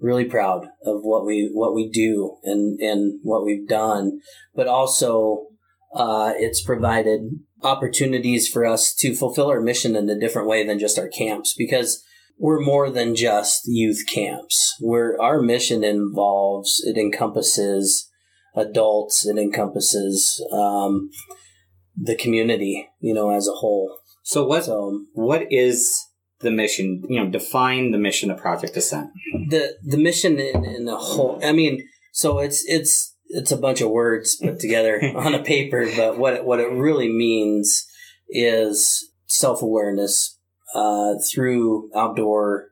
really 0.00 0.24
proud 0.24 0.66
of 0.84 1.00
what 1.02 1.24
we 1.24 1.50
what 1.52 1.74
we 1.74 1.88
do 1.90 2.36
and 2.44 2.80
and 2.80 3.20
what 3.22 3.44
we've 3.44 3.68
done, 3.68 4.20
but 4.54 4.66
also 4.66 5.46
uh, 5.94 6.32
it's 6.36 6.60
provided 6.60 7.40
opportunities 7.62 8.46
for 8.48 8.64
us 8.64 8.94
to 8.94 9.14
fulfill 9.14 9.48
our 9.48 9.60
mission 9.60 9.96
in 9.96 10.08
a 10.08 10.18
different 10.18 10.48
way 10.48 10.64
than 10.66 10.78
just 10.78 10.98
our 10.98 11.08
camps 11.08 11.54
because 11.56 12.04
we're 12.38 12.60
more 12.60 12.90
than 12.90 13.14
just 13.14 13.62
youth 13.66 14.04
camps. 14.08 14.76
We're 14.80 15.20
our 15.20 15.42
mission 15.42 15.84
involves 15.84 16.82
it 16.84 16.96
encompasses 16.96 18.08
adults. 18.54 19.26
It 19.26 19.38
encompasses 19.38 20.44
um, 20.52 21.10
the 21.96 22.16
community, 22.16 22.88
you 23.00 23.14
know, 23.14 23.30
as 23.30 23.48
a 23.48 23.52
whole. 23.52 23.98
so 24.22 24.46
what 24.46 24.64
So 24.64 25.04
what 25.14 25.46
is 25.50 26.06
the 26.40 26.50
mission? 26.50 27.02
You 27.08 27.24
know, 27.24 27.30
define 27.30 27.90
the 27.90 27.98
mission 27.98 28.30
of 28.30 28.38
Project 28.38 28.76
Ascent. 28.76 29.10
the 29.48 29.76
the 29.82 29.98
mission 29.98 30.38
in, 30.38 30.64
in 30.64 30.84
the 30.84 30.96
whole. 30.96 31.40
I 31.44 31.52
mean, 31.52 31.86
so 32.12 32.38
it's 32.38 32.64
it's 32.66 33.14
it's 33.26 33.52
a 33.52 33.56
bunch 33.58 33.80
of 33.80 33.90
words 33.90 34.36
put 34.40 34.60
together 34.60 35.00
on 35.16 35.34
a 35.34 35.42
paper, 35.42 35.86
but 35.96 36.18
what 36.18 36.34
it, 36.34 36.44
what 36.44 36.60
it 36.60 36.70
really 36.70 37.08
means 37.08 37.84
is 38.30 39.10
self 39.26 39.62
awareness 39.62 40.37
uh, 40.74 41.14
through 41.30 41.90
outdoor 41.94 42.70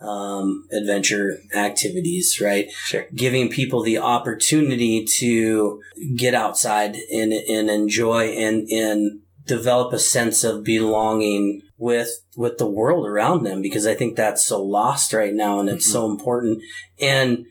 um, 0.00 0.66
adventure 0.72 1.38
activities, 1.54 2.40
right? 2.40 2.70
Sure. 2.84 3.06
Giving 3.14 3.48
people 3.48 3.82
the 3.82 3.98
opportunity 3.98 5.06
to 5.18 5.80
get 6.16 6.34
outside 6.34 6.96
and 7.12 7.32
and 7.32 7.70
enjoy 7.70 8.28
and 8.28 8.68
and 8.68 9.20
develop 9.46 9.92
a 9.92 9.98
sense 9.98 10.44
of 10.44 10.64
belonging 10.64 11.62
with 11.78 12.10
with 12.36 12.58
the 12.58 12.66
world 12.66 13.06
around 13.06 13.44
them 13.44 13.62
because 13.62 13.86
I 13.86 13.94
think 13.94 14.16
that's 14.16 14.44
so 14.44 14.62
lost 14.62 15.12
right 15.12 15.32
now 15.32 15.60
and 15.60 15.68
it's 15.68 15.90
so 15.90 16.10
important. 16.10 16.62
And 17.00 17.46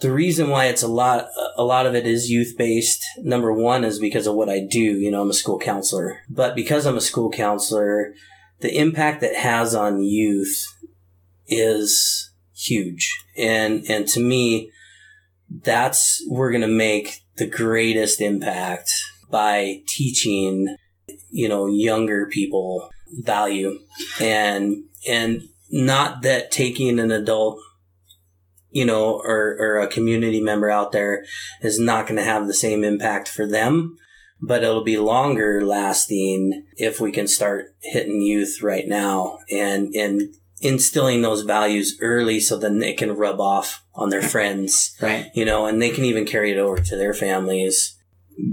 the 0.00 0.12
reason 0.12 0.48
why 0.48 0.66
it's 0.66 0.82
a 0.82 0.88
lot 0.88 1.28
a 1.56 1.64
lot 1.64 1.86
of 1.86 1.94
it 1.94 2.06
is 2.06 2.30
youth 2.30 2.54
based. 2.56 3.04
Number 3.18 3.52
one 3.52 3.84
is 3.84 3.98
because 3.98 4.26
of 4.26 4.34
what 4.34 4.48
I 4.48 4.60
do. 4.60 4.80
You 4.80 5.10
know, 5.10 5.20
I'm 5.20 5.30
a 5.30 5.34
school 5.34 5.58
counselor, 5.58 6.20
but 6.30 6.54
because 6.54 6.86
I'm 6.86 6.96
a 6.96 7.02
school 7.02 7.30
counselor, 7.30 8.14
the 8.60 8.76
impact 8.76 9.20
that 9.20 9.36
has 9.36 9.74
on 9.74 10.02
youth 10.02 10.66
is 11.46 12.30
huge. 12.54 13.10
And 13.36 13.84
and 13.88 14.06
to 14.08 14.20
me, 14.20 14.70
that's 15.48 16.24
we're 16.28 16.52
gonna 16.52 16.68
make 16.68 17.22
the 17.36 17.46
greatest 17.46 18.20
impact 18.20 18.90
by 19.30 19.82
teaching 19.86 20.76
you 21.30 21.48
know 21.48 21.66
younger 21.66 22.26
people 22.26 22.90
value 23.22 23.78
and 24.20 24.84
and 25.08 25.42
not 25.70 26.22
that 26.22 26.50
taking 26.50 26.98
an 26.98 27.10
adult 27.10 27.58
you 28.70 28.84
know 28.84 29.14
or, 29.14 29.56
or 29.58 29.78
a 29.78 29.88
community 29.88 30.40
member 30.40 30.70
out 30.70 30.92
there 30.92 31.24
is 31.62 31.78
not 31.78 32.06
going 32.06 32.16
to 32.16 32.24
have 32.24 32.46
the 32.46 32.54
same 32.54 32.84
impact 32.84 33.28
for 33.28 33.46
them 33.46 33.96
but 34.42 34.62
it'll 34.62 34.84
be 34.84 34.96
longer 34.98 35.60
lasting 35.64 36.64
if 36.76 37.00
we 37.00 37.12
can 37.12 37.26
start 37.28 37.74
hitting 37.82 38.20
youth 38.22 38.62
right 38.62 38.86
now 38.88 39.38
and 39.50 39.94
and 39.94 40.34
instilling 40.62 41.22
those 41.22 41.42
values 41.42 41.96
early 42.02 42.38
so 42.40 42.56
then 42.58 42.78
they 42.80 42.92
can 42.92 43.16
rub 43.16 43.40
off 43.40 43.82
on 43.94 44.10
their 44.10 44.20
friends 44.22 44.94
Right. 45.00 45.30
you 45.34 45.44
know 45.44 45.66
and 45.66 45.80
they 45.80 45.90
can 45.90 46.04
even 46.04 46.24
carry 46.26 46.50
it 46.52 46.58
over 46.58 46.76
to 46.78 46.96
their 46.96 47.14
families 47.14 47.96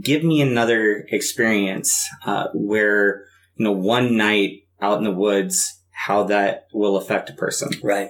Give 0.01 0.21
me 0.23 0.41
another 0.41 1.05
experience 1.11 2.05
uh, 2.25 2.47
where 2.53 3.23
you 3.55 3.63
know 3.63 3.71
one 3.71 4.17
night 4.17 4.63
out 4.81 4.97
in 4.97 5.05
the 5.05 5.11
woods, 5.11 5.81
how 5.91 6.23
that 6.23 6.67
will 6.73 6.97
affect 6.97 7.29
a 7.29 7.33
person. 7.33 7.69
right 7.81 8.09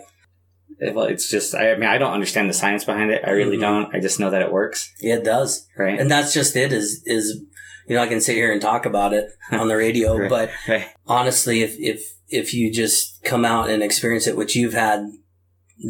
Well, 0.82 1.06
it's 1.06 1.30
just 1.30 1.54
I 1.54 1.76
mean 1.76 1.90
I 1.90 1.98
don't 2.00 2.14
understand 2.14 2.50
the 2.50 2.54
science 2.54 2.84
behind 2.84 3.12
it. 3.12 3.22
I 3.26 3.30
really 3.32 3.58
Mhm. 3.58 3.62
don't. 3.62 3.96
I 3.96 4.00
just 4.00 4.20
know 4.20 4.30
that 4.32 4.42
it 4.42 4.52
works. 4.52 4.92
yeah, 5.02 5.16
it 5.16 5.24
does 5.24 5.68
Right. 5.78 6.00
and 6.00 6.10
that's 6.10 6.34
just 6.34 6.56
it 6.56 6.74
is 6.74 7.04
is 7.06 7.44
you 7.88 7.96
know 7.96 8.02
i 8.02 8.08
can 8.08 8.22
sit 8.22 8.36
here 8.36 8.52
and 8.52 8.62
talk 8.62 8.86
about 8.86 9.14
it 9.14 9.30
on 9.52 9.68
the 9.68 9.76
radio 9.78 10.18
Right. 10.20 10.30
but 10.30 10.50
Right. 10.68 10.88
honestly 11.08 11.62
if 11.62 11.76
if 11.80 12.02
if 12.30 12.54
you 12.54 12.72
just 12.72 13.24
come 13.24 13.46
out 13.46 13.70
and 13.70 13.82
experience 13.82 14.28
it 14.28 14.38
which 14.38 14.56
you've 14.56 14.74
had 14.74 15.06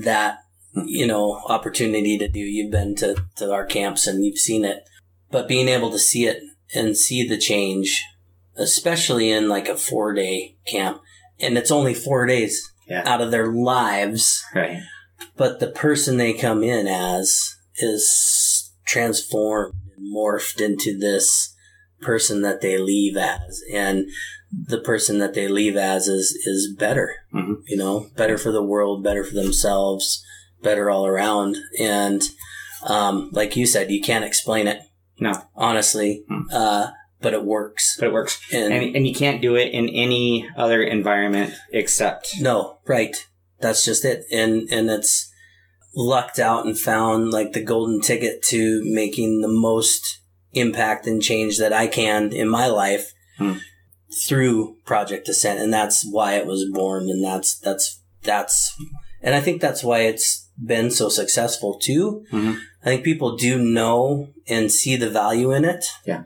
that 0.04 0.40
you 0.86 1.08
know 1.08 1.42
opportunity 1.48 2.18
to 2.18 2.28
do 2.28 2.40
you've 2.40 2.72
been 2.72 2.96
to 2.96 3.16
to 3.38 3.52
our 3.52 3.66
camps 3.66 4.06
and 4.08 4.24
you've 4.24 4.38
seen 4.38 4.64
it 4.66 4.84
but 5.32 5.48
being 5.48 5.68
able 5.68 5.92
to 5.92 6.00
see 6.00 6.26
it 6.26 6.42
and 6.76 6.96
see 6.98 7.28
the 7.28 7.38
change 7.38 8.04
especially 8.58 9.30
in 9.32 9.50
like 9.50 9.68
a 9.68 9.78
four 9.78 10.14
day 10.14 10.56
camp 10.68 11.02
and 11.40 11.58
it's 11.58 11.72
only 11.72 11.94
four 11.94 12.26
days 12.26 12.72
Yeah. 12.88 13.04
out 13.06 13.22
of 13.22 13.32
their 13.32 13.48
lives 13.52 14.44
Right. 14.54 14.82
but 15.36 15.60
the 15.60 15.68
person 15.72 16.18
they 16.18 16.34
come 16.34 16.64
in 16.64 16.88
as 16.88 17.56
is 17.78 18.72
transformed 18.86 19.74
and 19.96 20.14
morphed 20.16 20.62
into 20.62 20.98
this 20.98 21.54
person 22.02 22.42
that 22.42 22.62
they 22.62 22.78
leave 22.78 23.18
as 23.18 23.62
and 23.74 24.08
the 24.52 24.80
person 24.80 25.20
that 25.20 25.34
they 25.34 25.48
leave 25.48 25.76
as 25.76 26.08
is 26.08 26.32
is 26.46 26.74
better 26.78 27.16
Mhm. 27.34 27.56
you 27.68 27.76
know 27.78 28.08
better 28.16 28.38
for 28.38 28.52
the 28.52 28.64
world 28.64 29.04
better 29.04 29.24
for 29.24 29.34
themselves 29.34 30.24
better 30.62 30.90
all 30.90 31.06
around 31.06 31.58
and 31.80 32.24
um, 32.84 33.30
like 33.34 33.56
you 33.56 33.66
said 33.66 33.92
you 33.92 34.02
can't 34.02 34.24
explain 34.26 34.68
it 34.68 34.80
No. 35.20 35.34
honestly 35.56 36.24
Hmm. 36.30 36.42
uh, 36.52 36.88
but 37.22 37.34
it 37.34 37.44
works 37.44 37.98
But 38.00 38.08
it 38.10 38.14
works. 38.14 38.40
and, 38.54 38.72
And 38.74 38.96
and 38.96 39.08
you 39.08 39.14
can't 39.16 39.42
do 39.42 39.56
it 39.56 39.72
in 39.74 39.90
any 39.90 40.48
other 40.56 40.84
environment 40.84 41.54
except 41.72 42.30
No, 42.40 42.78
right. 42.86 43.16
That's 43.60 43.84
just 43.84 44.06
it. 44.06 44.26
And 44.32 44.70
and 44.72 44.88
it's 44.90 45.32
lucked 45.96 46.38
out 46.38 46.66
and 46.68 46.78
found 46.80 47.32
like 47.32 47.54
the 47.54 47.64
golden 47.64 48.02
ticket 48.02 48.44
to 48.44 48.82
making 48.86 49.42
the 49.42 49.48
most 49.48 50.20
impact 50.60 51.08
and 51.08 51.22
change 51.22 51.58
that 51.58 51.74
I 51.74 51.88
can 51.88 52.32
in 52.34 52.48
my 52.50 52.68
life 52.68 53.14
Hmm. 53.38 53.54
through 54.28 54.78
Project 54.86 55.28
Ascent. 55.30 55.60
And 55.60 55.74
that's 55.74 56.06
why 56.10 56.36
it 56.36 56.46
was 56.48 56.66
born 56.72 57.10
and 57.10 57.24
that's 57.24 57.58
that's 57.60 58.02
that's 58.24 58.76
and 59.22 59.36
I 59.36 59.42
think 59.42 59.62
that's 59.62 59.84
why 59.84 60.00
it's 60.02 60.50
been 60.64 60.90
so 60.92 61.10
successful 61.10 61.78
too. 61.78 62.24
Mhm. 62.32 62.58
I 62.84 62.86
think 62.86 63.04
people 63.04 63.36
do 63.36 63.58
know 63.60 64.30
and 64.48 64.72
see 64.72 64.96
the 64.96 65.10
value 65.10 65.52
in 65.52 65.66
it. 65.66 65.86
Yeah. 66.06 66.24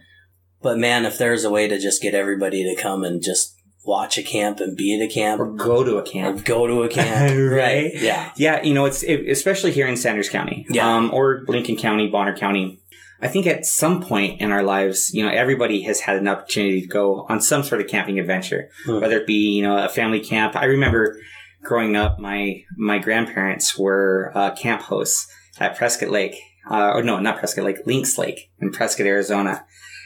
But 0.61 0.77
man, 0.77 1.05
if 1.05 1.17
there's 1.17 1.43
a 1.43 1.49
way 1.49 1.67
to 1.67 1.79
just 1.79 2.01
get 2.01 2.13
everybody 2.13 2.63
to 2.63 2.79
come 2.81 3.03
and 3.03 3.21
just 3.21 3.55
watch 3.83 4.17
a 4.19 4.21
camp 4.23 4.59
and 4.59 4.77
be 4.77 4.95
at 4.95 5.03
a 5.03 5.11
camp 5.11 5.41
Or 5.41 5.47
go 5.51 5.83
to 5.83 5.93
a 5.95 6.01
or 6.01 6.03
camp. 6.03 6.45
go 6.45 6.67
to 6.67 6.83
a 6.83 6.87
camp, 6.87 7.33
Right. 7.51 7.91
Yeah. 7.95 8.31
Yeah, 8.37 8.61
you 8.61 8.75
know, 8.75 8.85
it's 8.85 9.01
it, 9.01 9.27
especially 9.27 9.71
here 9.71 9.87
in 9.87 9.97
Sanders 9.97 10.29
County, 10.29 10.67
Yeah. 10.69 10.87
um, 10.97 11.09
or 11.11 11.43
Lincoln 11.47 11.77
County, 11.77 12.07
Bonner 12.07 12.37
County. 12.37 12.77
I 13.21 13.27
think 13.27 13.45
at 13.47 13.65
some 13.65 14.01
point 14.01 14.41
in 14.41 14.51
our 14.51 14.63
lives, 14.63 15.13
you 15.13 15.23
know, 15.23 15.29
everybody 15.31 15.81
has 15.83 15.99
had 16.01 16.17
an 16.17 16.27
opportunity 16.27 16.81
to 16.81 16.87
go 16.87 17.25
on 17.29 17.39
some 17.41 17.63
sort 17.63 17.81
of 17.81 17.87
camping 17.87 18.19
adventure, 18.19 18.69
Hmm. 18.85 18.99
whether 18.99 19.17
it 19.17 19.27
be 19.27 19.55
you 19.57 19.63
know 19.63 19.77
a 19.77 19.89
family 19.89 20.19
camp. 20.19 20.55
I 20.55 20.65
remember 20.65 21.17
growing 21.63 21.95
up, 21.95 22.19
my 22.19 22.63
my 22.77 22.97
grandparents 22.97 23.77
were 23.77 24.31
uh, 24.35 24.51
camp 24.55 24.81
hosts 24.81 25.27
at 25.59 25.75
Prescott 25.77 26.09
Lake, 26.09 26.35
uh, 26.69 26.91
or 26.95 27.03
no, 27.03 27.19
not 27.19 27.37
Prescott 27.37 27.65
Lake, 27.65 27.85
Lynx 27.85 28.17
Lake 28.17 28.49
in 28.59 28.71
Prescott, 28.71 29.05
Arizona, 29.05 29.65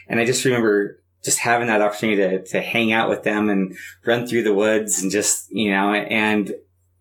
and 0.10 0.20
I 0.20 0.26
just 0.26 0.44
remember 0.46 1.00
just 1.24 1.40
having 1.40 1.68
that 1.68 1.82
opportunity 1.82 2.22
to 2.22 2.44
to 2.52 2.62
hang 2.62 2.92
out 2.92 3.10
with 3.10 3.24
them 3.24 3.50
and 3.50 3.76
run 4.06 4.28
through 4.28 4.44
the 4.44 4.54
woods 4.54 5.02
and 5.02 5.10
just 5.12 5.48
you 5.52 5.72
know 5.72 5.94
and 5.94 6.54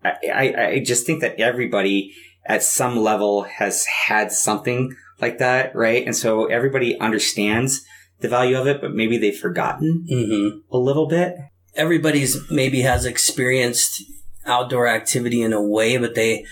I, 0.05 0.13
I, 0.33 0.65
I 0.67 0.79
just 0.85 1.07
think 1.07 1.21
that 1.23 1.41
everybody 1.41 2.13
at 2.47 2.63
some 2.63 2.97
level 2.99 3.43
has 3.43 3.85
had 3.87 4.31
something 4.31 4.95
like 5.21 5.39
that, 5.39 5.75
right? 5.75 6.05
And 6.05 6.17
so 6.17 6.47
everybody 6.47 6.99
understands 7.01 7.85
the 8.21 8.29
value 8.29 8.59
of 8.59 8.67
it, 8.67 8.81
but 8.81 8.95
maybe 8.95 9.19
they've 9.19 9.37
forgotten 9.37 10.07
hmm 10.09 10.59
a 10.71 10.79
little 10.79 11.07
bit. 11.07 11.37
Everybody's 11.75 12.51
maybe 12.51 12.83
has 12.83 13.05
experienced 13.05 14.03
outdoor 14.47 14.87
activity 14.87 15.43
in 15.43 15.53
a 15.53 15.63
way, 15.63 15.97
but 15.97 16.15
they 16.15 16.45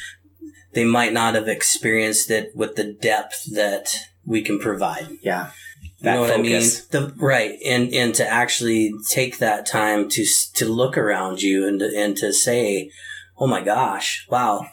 they 0.72 0.84
might 0.84 1.12
not 1.12 1.34
have 1.34 1.48
experienced 1.48 2.30
it 2.30 2.50
with 2.54 2.76
the 2.76 2.92
depth 2.92 3.54
that 3.54 3.94
we 4.24 4.42
can 4.42 4.58
provide. 4.58 5.08
Yeah. 5.22 5.50
You 5.98 6.10
know 6.10 6.20
what 6.22 6.30
focus. 6.30 6.88
I 6.92 6.98
mean? 6.98 7.08
The, 7.08 7.14
right, 7.16 7.58
and 7.64 7.92
and 7.94 8.14
to 8.16 8.26
actually 8.26 8.92
take 9.08 9.38
that 9.38 9.66
time 9.66 10.08
to 10.10 10.26
to 10.54 10.68
look 10.68 10.98
around 10.98 11.42
you 11.42 11.66
and 11.66 11.78
to, 11.78 11.96
and 11.96 12.16
to 12.16 12.32
say, 12.32 12.90
"Oh 13.38 13.46
my 13.46 13.62
gosh, 13.62 14.26
wow, 14.28 14.66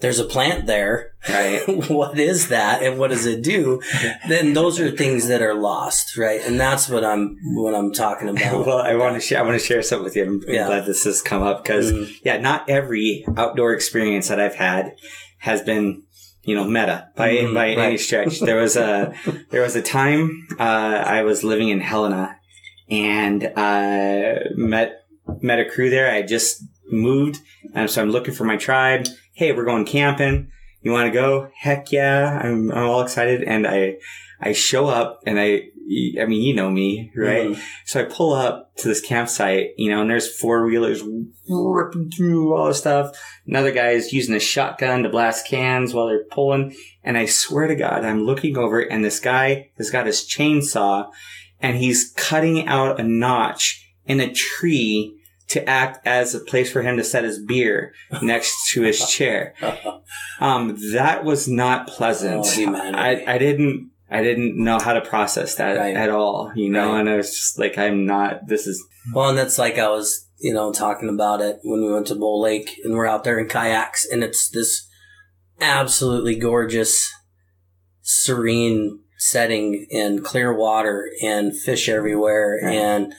there's 0.00 0.18
a 0.18 0.24
plant 0.24 0.66
there. 0.66 1.12
Right. 1.28 1.62
what 1.90 2.18
is 2.18 2.48
that, 2.48 2.82
and 2.82 2.98
what 2.98 3.10
does 3.10 3.24
it 3.26 3.42
do?" 3.42 3.80
then 4.28 4.52
those 4.52 4.78
are 4.80 4.90
things 4.90 5.28
that 5.28 5.40
are 5.42 5.54
lost, 5.54 6.16
right? 6.16 6.40
And 6.44 6.58
that's 6.60 6.88
what 6.88 7.04
I'm 7.04 7.36
what 7.54 7.74
I'm 7.74 7.92
talking 7.92 8.28
about. 8.34 8.66
well, 8.66 8.78
I 8.78 8.94
want 8.94 9.14
to 9.14 9.20
share. 9.20 9.38
I 9.38 9.42
want 9.42 9.58
to 9.58 9.64
share 9.66 9.82
something 9.82 10.04
with 10.04 10.16
you. 10.16 10.24
I'm 10.24 10.40
Yeah. 10.46 10.66
glad 10.66 10.86
this 10.86 11.04
has 11.04 11.22
come 11.22 11.42
up 11.42 11.62
because, 11.62 11.92
Mhm. 11.92 12.10
yeah, 12.24 12.36
not 12.38 12.68
every 12.68 13.24
outdoor 13.36 13.72
experience 13.72 14.28
that 14.28 14.40
I've 14.40 14.56
had 14.56 14.92
has 15.38 15.62
been, 15.62 16.02
you 16.42 16.54
know, 16.54 16.64
meta 16.64 17.08
by 17.16 17.30
Mhm, 17.36 17.54
by 17.54 17.68
any 17.70 17.96
stretch. 17.96 18.40
There 18.40 18.56
was 18.56 18.76
a 18.76 19.14
there 19.50 19.62
was 19.62 19.76
a 19.76 19.82
time 19.82 20.46
uh, 20.58 20.62
I 21.18 21.22
was 21.22 21.42
living 21.44 21.68
in 21.70 21.80
Helena 21.80 22.36
and 22.90 23.44
uh, 23.56 24.34
met 24.56 25.00
met 25.40 25.58
a 25.58 25.64
crew 25.64 25.88
there. 25.88 26.10
I 26.10 26.20
just 26.22 26.62
moved, 26.90 27.38
and 27.74 27.88
so 27.90 28.02
I'm 28.02 28.10
looking 28.10 28.34
for 28.34 28.44
my 28.44 28.56
tribe. 28.56 29.06
Hey, 29.36 29.50
we're 29.50 29.64
going 29.64 29.84
camping. 29.84 30.52
You 30.80 30.92
want 30.92 31.12
to 31.12 31.12
go? 31.12 31.50
Heck 31.58 31.90
yeah! 31.90 32.38
I'm 32.40 32.70
I'm 32.70 32.86
all 32.88 33.02
excited, 33.02 33.42
and 33.42 33.66
I 33.66 33.96
I 34.40 34.52
show 34.52 34.86
up, 34.86 35.22
and 35.26 35.40
I 35.40 35.62
I 36.20 36.26
mean 36.26 36.42
you 36.42 36.54
know 36.54 36.70
me, 36.70 37.10
right? 37.16 37.48
Mhm. 37.48 37.60
So 37.84 38.00
I 38.00 38.04
pull 38.04 38.32
up 38.32 38.76
to 38.76 38.86
this 38.86 39.00
campsite, 39.00 39.70
you 39.76 39.90
know, 39.90 40.02
and 40.02 40.08
there's 40.08 40.32
four 40.32 40.64
wheelers 40.64 41.02
ripping 41.48 42.12
through 42.12 42.54
all 42.54 42.68
the 42.68 42.74
stuff. 42.74 43.18
Another 43.44 43.72
guy 43.72 43.90
is 43.90 44.12
using 44.12 44.36
a 44.36 44.40
shotgun 44.40 45.02
to 45.02 45.08
blast 45.08 45.48
cans 45.48 45.92
while 45.92 46.06
they're 46.06 46.26
pulling. 46.30 46.76
And 47.02 47.18
I 47.18 47.26
swear 47.26 47.66
to 47.66 47.74
God, 47.74 48.04
I'm 48.04 48.24
looking 48.24 48.56
over 48.56 48.80
and 48.80 49.04
this 49.04 49.20
guy 49.20 49.70
has 49.78 49.90
got 49.90 50.06
his 50.06 50.20
chainsaw 50.22 51.10
and 51.60 51.76
he's 51.76 52.12
cutting 52.16 52.66
out 52.66 52.98
a 52.98 53.04
notch 53.04 53.92
in 54.06 54.20
a 54.20 54.32
tree 54.32 55.18
to 55.54 55.68
act 55.68 56.06
as 56.06 56.34
a 56.34 56.40
place 56.40 56.70
for 56.70 56.82
him 56.82 56.96
to 56.98 57.02
set 57.04 57.24
his 57.24 57.38
beer 57.42 57.92
next 58.22 58.70
to 58.72 58.82
his 58.82 59.08
chair. 59.08 59.54
Um, 60.40 60.76
that 60.92 61.24
was 61.24 61.48
not 61.48 61.88
pleasant. 61.88 62.44
Oh. 62.46 62.74
I, 62.94 63.24
I 63.26 63.38
didn't, 63.38 63.90
I 64.10 64.22
didn't 64.22 64.62
know 64.62 64.78
how 64.78 64.92
to 64.92 65.00
process 65.00 65.56
that 65.56 65.76
Right. 65.78 65.96
at 65.96 66.10
all, 66.10 66.52
you 66.54 66.70
know, 66.70 66.92
Right. 66.92 67.00
and 67.00 67.08
I 67.08 67.16
was 67.16 67.30
just 67.30 67.58
like, 67.58 67.76
I'm 67.78 68.06
not, 68.06 68.46
this 68.46 68.66
is, 68.66 68.84
Well, 69.12 69.30
and 69.30 69.38
that's 69.38 69.58
like 69.58 69.78
I 69.78 69.88
was, 69.88 70.28
you 70.38 70.52
know, 70.52 70.72
talking 70.72 71.08
about 71.08 71.40
it 71.40 71.58
when 71.64 71.82
we 71.82 71.90
went 71.92 72.06
to 72.08 72.14
Bull 72.14 72.40
Lake 72.40 72.78
and 72.84 72.94
we're 72.94 73.06
out 73.06 73.24
there 73.24 73.38
in 73.38 73.48
kayaks 73.48 74.04
and 74.06 74.22
it's 74.22 74.48
this 74.50 74.86
absolutely 75.60 76.36
gorgeous, 76.36 77.10
serene 78.02 79.00
setting 79.16 79.86
and 79.90 80.22
clear 80.24 80.52
water 80.54 81.08
and 81.22 81.56
fish 81.58 81.88
everywhere. 81.88 82.60
Right. 82.62 82.74
And, 82.74 83.14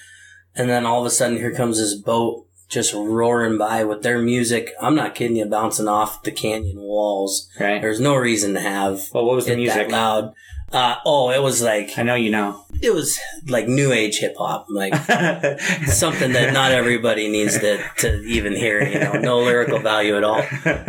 and 0.55 0.69
then 0.69 0.85
all 0.85 0.99
of 1.01 1.05
a 1.05 1.09
sudden 1.09 1.37
here 1.37 1.53
comes 1.53 1.77
this 1.79 1.93
boat 1.95 2.45
just 2.67 2.93
roaring 2.93 3.57
by 3.57 3.83
with 3.83 4.01
their 4.01 4.19
music. 4.19 4.71
I'm 4.81 4.95
not 4.95 5.13
kidding 5.15 5.37
you, 5.37 5.45
bouncing 5.45 5.87
off 5.87 6.23
the 6.23 6.31
canyon 6.31 6.79
walls. 6.81 7.47
right. 7.59 7.81
There's 7.81 7.99
no 7.99 8.15
reason 8.15 8.53
to 8.55 8.59
have 8.59 9.03
Well, 9.13 9.25
what 9.25 9.35
was 9.35 9.45
the 9.45 9.53
it 9.53 9.57
music? 9.57 9.91
loud. 9.91 10.33
Uh, 10.73 10.95
oh, 11.05 11.29
it 11.29 11.41
was 11.43 11.61
like, 11.61 11.91
I 11.97 12.01
know 12.03 12.15
you 12.15 12.31
know. 12.31 12.65
it 12.81 12.91
was 12.91 13.19
like 13.47 13.67
new 13.67 13.91
age 13.93 14.17
hip 14.17 14.33
hop. 14.37 14.65
Like, 14.67 14.95
something 15.85 16.33
that 16.33 16.53
not 16.53 16.71
everybody 16.71 17.29
needs 17.29 17.57
to, 17.59 17.77
to 17.99 18.21
even 18.23 18.53
hear, 18.55 18.83
you 18.83 18.99
know, 18.99 19.13
no 19.13 19.39
lyrical 19.39 19.79
value 19.79 20.17
at 20.17 20.23
all. 20.23 20.41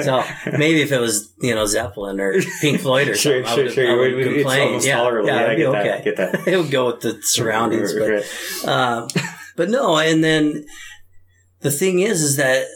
So 0.03 0.25
maybe 0.57 0.81
if 0.81 0.93
it 0.93 0.99
was, 0.99 1.31
you 1.41 1.55
know, 1.55 1.67
Zeppelin 1.67 2.19
or 2.21 2.41
Pink 2.63 2.81
Floyd 2.81 3.09
or 3.09 3.15
sure, 3.17 3.45
something, 3.47 3.61
I 3.61 3.65
would, 3.65 3.73
sure. 3.75 3.91
I 3.91 3.95
would 3.97 4.15
it's 4.15 4.35
complain. 4.35 4.81
yeah, 4.83 4.97
tolerable. 4.97 5.29
yeah, 5.29 5.41
Yeah, 5.45 5.51
I 5.51 5.55
get 5.55 5.73
that, 5.73 6.05
get 6.05 6.17
that. 6.17 6.49
it 6.53 6.57
would 6.57 6.71
go 6.71 6.87
with 6.87 7.01
the 7.03 7.21
surroundings, 7.23 7.93
but, 7.95 8.69
uh, 8.69 9.07
but 9.57 9.71
no, 9.71 9.97
and 9.97 10.23
then 10.23 10.67
the 11.61 11.71
thing 11.71 12.01
is, 12.01 12.23
is 12.23 12.37
that, 12.37 12.67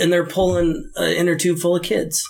and 0.00 0.12
they're 0.12 0.26
pulling 0.26 0.90
an 0.96 1.12
inner 1.12 1.36
tube 1.36 1.58
full 1.58 1.76
of 1.76 1.82
kids. 1.82 2.24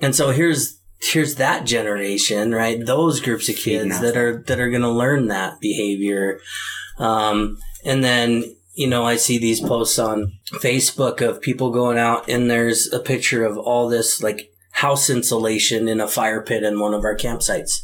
And 0.00 0.14
so 0.14 0.30
here's, 0.30 0.80
here's 1.00 1.36
that 1.36 1.64
generation, 1.64 2.52
right? 2.52 2.84
Those 2.84 3.20
groups 3.20 3.48
of 3.48 3.56
kids 3.56 4.00
that 4.00 4.16
are, 4.16 4.42
that 4.46 4.60
are 4.60 4.70
going 4.70 4.82
to 4.82 4.90
learn 4.90 5.28
that 5.28 5.60
behavior. 5.60 6.40
Um, 6.98 7.58
and 7.84 8.02
then, 8.02 8.56
you 8.74 8.88
know, 8.88 9.04
I 9.04 9.16
see 9.16 9.38
these 9.38 9.60
posts 9.60 9.98
on 9.98 10.32
Facebook 10.54 11.20
of 11.20 11.40
people 11.40 11.70
going 11.70 11.98
out 11.98 12.28
and 12.28 12.50
there's 12.50 12.92
a 12.92 12.98
picture 12.98 13.44
of 13.44 13.56
all 13.56 13.88
this 13.88 14.22
like 14.22 14.50
house 14.72 15.08
insulation 15.08 15.88
in 15.88 16.00
a 16.00 16.08
fire 16.08 16.42
pit 16.42 16.62
in 16.62 16.78
one 16.78 16.94
of 16.94 17.04
our 17.04 17.16
campsites 17.16 17.80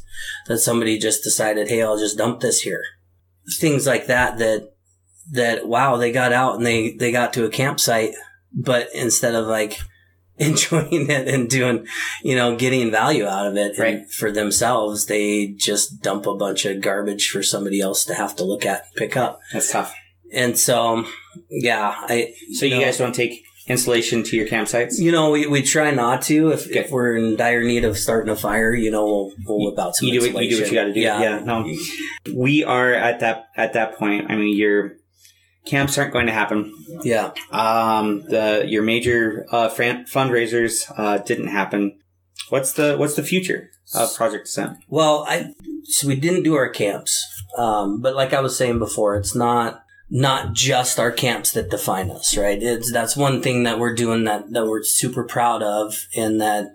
that 0.46 0.58
somebody 0.58 0.98
just 0.98 1.22
decided, 1.24 1.68
Hey, 1.68 1.82
I'll 1.82 1.98
just 1.98 2.18
dump 2.18 2.40
this 2.40 2.62
here. 2.62 2.82
Things 3.58 3.86
like 3.86 4.06
that, 4.06 4.38
that, 4.38 4.73
that, 5.32 5.66
wow, 5.66 5.96
they 5.96 6.12
got 6.12 6.32
out 6.32 6.56
and 6.56 6.66
they, 6.66 6.92
they 6.92 7.10
got 7.12 7.32
to 7.34 7.44
a 7.44 7.50
campsite, 7.50 8.14
but 8.52 8.88
instead 8.94 9.34
of 9.34 9.46
like 9.46 9.78
enjoying 10.38 11.08
it 11.10 11.28
and 11.28 11.48
doing, 11.48 11.87
you 12.22 12.34
know, 12.37 12.56
getting 12.56 12.90
value 12.90 13.24
out 13.26 13.46
of 13.46 13.56
it 13.56 13.78
Right. 13.78 14.08
for 14.10 14.30
themselves, 14.32 15.06
they 15.06 15.48
just 15.56 16.02
dump 16.02 16.26
a 16.26 16.34
bunch 16.34 16.64
of 16.64 16.80
garbage 16.80 17.28
for 17.30 17.42
somebody 17.42 17.80
else 17.80 18.04
to 18.06 18.14
have 18.14 18.34
to 18.37 18.44
look 18.44 18.66
at 18.66 18.82
and 18.87 18.94
pick 18.96 19.16
up. 19.16 19.40
That's 19.52 19.70
tough. 19.70 19.94
And 20.32 20.58
so, 20.58 20.87
um, 20.98 21.06
yeah, 21.48 21.94
I, 21.96 22.34
So 22.54 22.66
you 22.66 22.74
know, 22.76 22.80
guys 22.80 22.98
don't 22.98 23.14
take 23.14 23.44
insulation 23.68 24.22
to 24.24 24.37
your 24.37 24.46
campsites? 24.48 24.98
you 24.98 25.12
know, 25.12 25.30
we, 25.30 25.46
we 25.46 25.62
try 25.62 25.90
not 25.92 26.20
to. 26.22 26.50
If, 26.50 26.66
Okay. 26.66 26.80
if 26.80 26.90
we're 26.90 27.16
in 27.16 27.37
dire 27.37 27.62
need 27.62 27.84
of 27.84 27.96
starting 27.96 28.30
a 28.32 28.37
fire, 28.37 28.74
you 28.74 28.90
know, 28.90 29.04
we'll, 29.04 29.32
we'll 29.46 29.70
whip 29.70 29.78
out 29.78 29.94
some 29.94 30.08
You 30.08 30.20
do 30.20 30.34
what 30.34 30.44
you 30.44 30.50
do 30.50 30.62
what 30.62 30.68
you 30.70 30.74
got 30.74 30.84
to 30.87 30.92
do. 30.92 31.00
Yeah. 31.00 31.20
Yeah. 31.22 31.38
No, 31.44 31.72
we 32.34 32.64
are 32.64 32.92
at 32.92 33.20
that 33.20 33.46
at 33.56 33.72
that 33.74 33.96
point. 33.96 34.30
I 34.30 34.37
mean, 34.37 34.56
your 34.56 34.96
camps 35.66 35.98
aren't 35.98 36.12
going 36.12 36.27
to 36.27 36.33
happen. 36.33 36.74
Yeah. 37.03 37.33
Um, 37.50 38.22
the 38.22 38.64
your 38.66 38.83
major 38.83 39.46
uh, 39.50 39.68
fran- 39.68 40.05
fundraisers 40.05 40.85
uh, 40.96 41.18
didn't 41.18 41.48
happen. 41.48 41.98
What's 42.50 42.72
the 42.72 42.96
what's 42.96 43.14
the 43.14 43.22
future 43.22 43.70
of 43.94 44.14
Project 44.14 44.48
Ascent? 44.48 44.79
Well, 44.88 45.24
I 45.29 45.55
so 45.85 46.09
we 46.09 46.16
didn't 46.16 46.42
do 46.42 46.55
our 46.55 46.68
camps, 46.68 47.24
um, 47.57 48.00
but 48.00 48.14
like 48.14 48.33
I 48.33 48.40
was 48.40 48.57
saying 48.57 48.79
before, 48.79 49.16
it's 49.16 49.35
not 49.35 49.83
not 50.11 50.53
just 50.53 50.98
our 50.98 51.11
camps 51.11 51.53
that 51.53 51.70
define 51.70 52.11
us, 52.11 52.37
right? 52.37 52.62
It's 52.62 52.92
that's 52.92 53.16
one 53.16 53.40
thing 53.40 53.62
that 53.62 53.79
we're 53.79 53.94
doing 53.94 54.24
that 54.24 54.53
that 54.53 54.66
we're 54.66 54.83
super 54.83 55.24
proud 55.24 55.62
of, 55.62 56.07
and 56.16 56.40
that 56.40 56.72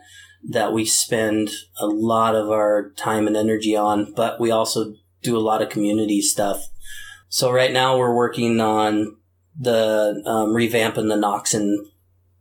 that 0.49 0.73
we 0.73 0.85
spend 0.85 1.51
a 1.79 1.85
lot 1.87 2.35
of 2.35 2.49
our 2.49 2.91
time 2.95 3.27
and 3.27 3.37
energy 3.37 3.75
on. 3.75 4.13
But 4.13 4.39
we 4.39 4.51
also 4.51 4.93
do 5.21 5.37
a 5.37 5.39
lot 5.39 5.61
of 5.61 5.69
community 5.69 6.21
stuff. 6.21 6.69
So 7.29 7.51
right 7.51 7.71
now 7.71 7.97
we're 7.97 8.13
working 8.13 8.59
on 8.59 9.15
the 9.57 10.21
um, 10.25 10.49
revamping 10.49 11.09
the 11.09 11.15
Noxon 11.15 11.77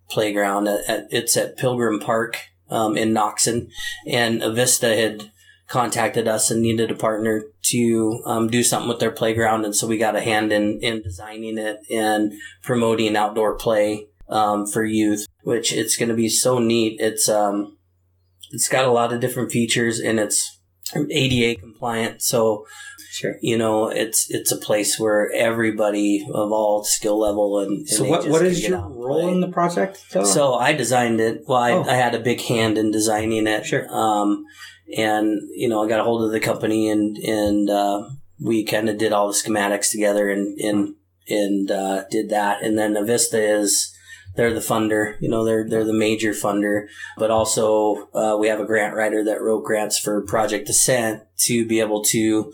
playground. 0.08 0.66
At, 0.66 0.88
at, 0.88 1.06
it's 1.10 1.36
at 1.36 1.58
Pilgrim 1.58 2.00
Park 2.00 2.40
um, 2.70 2.96
in 2.96 3.12
Noxon, 3.12 3.70
and 4.06 4.40
Avista 4.40 4.96
had 4.96 5.30
contacted 5.66 6.26
us 6.26 6.50
and 6.50 6.62
needed 6.62 6.90
a 6.90 6.94
partner 6.94 7.44
to 7.62 8.22
um, 8.24 8.48
do 8.48 8.62
something 8.62 8.88
with 8.88 8.98
their 8.98 9.10
playground, 9.10 9.66
and 9.66 9.76
so 9.76 9.86
we 9.86 9.98
got 9.98 10.16
a 10.16 10.20
hand 10.22 10.52
in 10.52 10.80
in 10.80 11.02
designing 11.02 11.58
it 11.58 11.80
and 11.90 12.32
promoting 12.62 13.16
outdoor 13.16 13.56
play 13.56 14.06
um, 14.30 14.66
for 14.66 14.84
youth, 14.84 15.26
which 15.42 15.72
it's 15.72 15.96
going 15.96 16.08
to 16.08 16.14
be 16.14 16.28
so 16.28 16.58
neat. 16.58 16.98
It's 16.98 17.28
um, 17.28 17.76
it's 18.50 18.68
got 18.68 18.86
a 18.86 18.92
lot 18.92 19.12
of 19.12 19.20
different 19.20 19.52
features 19.52 20.00
and 20.00 20.18
it's 20.18 20.58
ADA 20.94 21.60
compliant, 21.60 22.22
so 22.22 22.66
Sure. 23.18 23.34
you 23.40 23.56
know, 23.58 23.88
it's 23.88 24.30
it's 24.30 24.52
a 24.52 24.56
place 24.68 24.98
where 24.98 25.30
everybody 25.32 26.24
of 26.32 26.52
all 26.52 26.84
skill 26.84 27.18
level 27.18 27.58
and, 27.58 27.78
and 27.78 27.88
So 27.88 28.04
what 28.04 28.28
what 28.28 28.44
is 28.44 28.66
your 28.66 28.78
role 28.88 29.28
in 29.28 29.40
the 29.40 29.48
project? 29.48 29.96
Phil? 29.96 30.24
So 30.24 30.54
I 30.54 30.72
designed 30.72 31.20
it. 31.20 31.42
Well, 31.48 31.58
I, 31.58 31.72
Oh. 31.72 31.82
I 31.82 31.94
had 31.94 32.14
a 32.14 32.20
big 32.20 32.40
hand 32.42 32.78
in 32.78 32.90
designing 32.92 33.46
it. 33.46 33.66
Sure. 33.66 33.86
Um, 33.90 34.44
and 34.96 35.26
you 35.54 35.68
know, 35.68 35.84
I 35.84 35.88
got 35.88 36.00
a 36.00 36.04
hold 36.04 36.22
of 36.24 36.30
the 36.30 36.40
company 36.40 36.88
and 36.90 37.16
and 37.18 37.68
uh, 37.68 38.08
we 38.40 38.64
kind 38.64 38.88
of 38.88 38.98
did 38.98 39.12
all 39.12 39.26
the 39.28 39.34
schematics 39.34 39.90
together 39.90 40.30
and 40.30 40.56
and 40.60 40.94
and 41.28 41.70
uh, 41.70 42.04
did 42.10 42.30
that. 42.30 42.62
And 42.62 42.78
then 42.78 42.94
Avista 42.94 43.60
is 43.60 43.94
they're 44.36 44.54
the 44.54 44.60
funder. 44.60 45.16
You 45.20 45.28
know, 45.28 45.44
they're 45.44 45.68
they're 45.68 45.84
the 45.84 45.92
major 46.06 46.32
funder. 46.32 46.86
But 47.16 47.30
also, 47.30 48.08
uh, 48.14 48.36
we 48.38 48.46
have 48.48 48.60
a 48.60 48.64
grant 48.64 48.94
writer 48.94 49.24
that 49.24 49.42
wrote 49.42 49.64
grants 49.64 49.98
for 49.98 50.22
Project 50.22 50.68
Ascent 50.68 51.24
to 51.46 51.66
be 51.66 51.80
able 51.80 52.02
to 52.04 52.52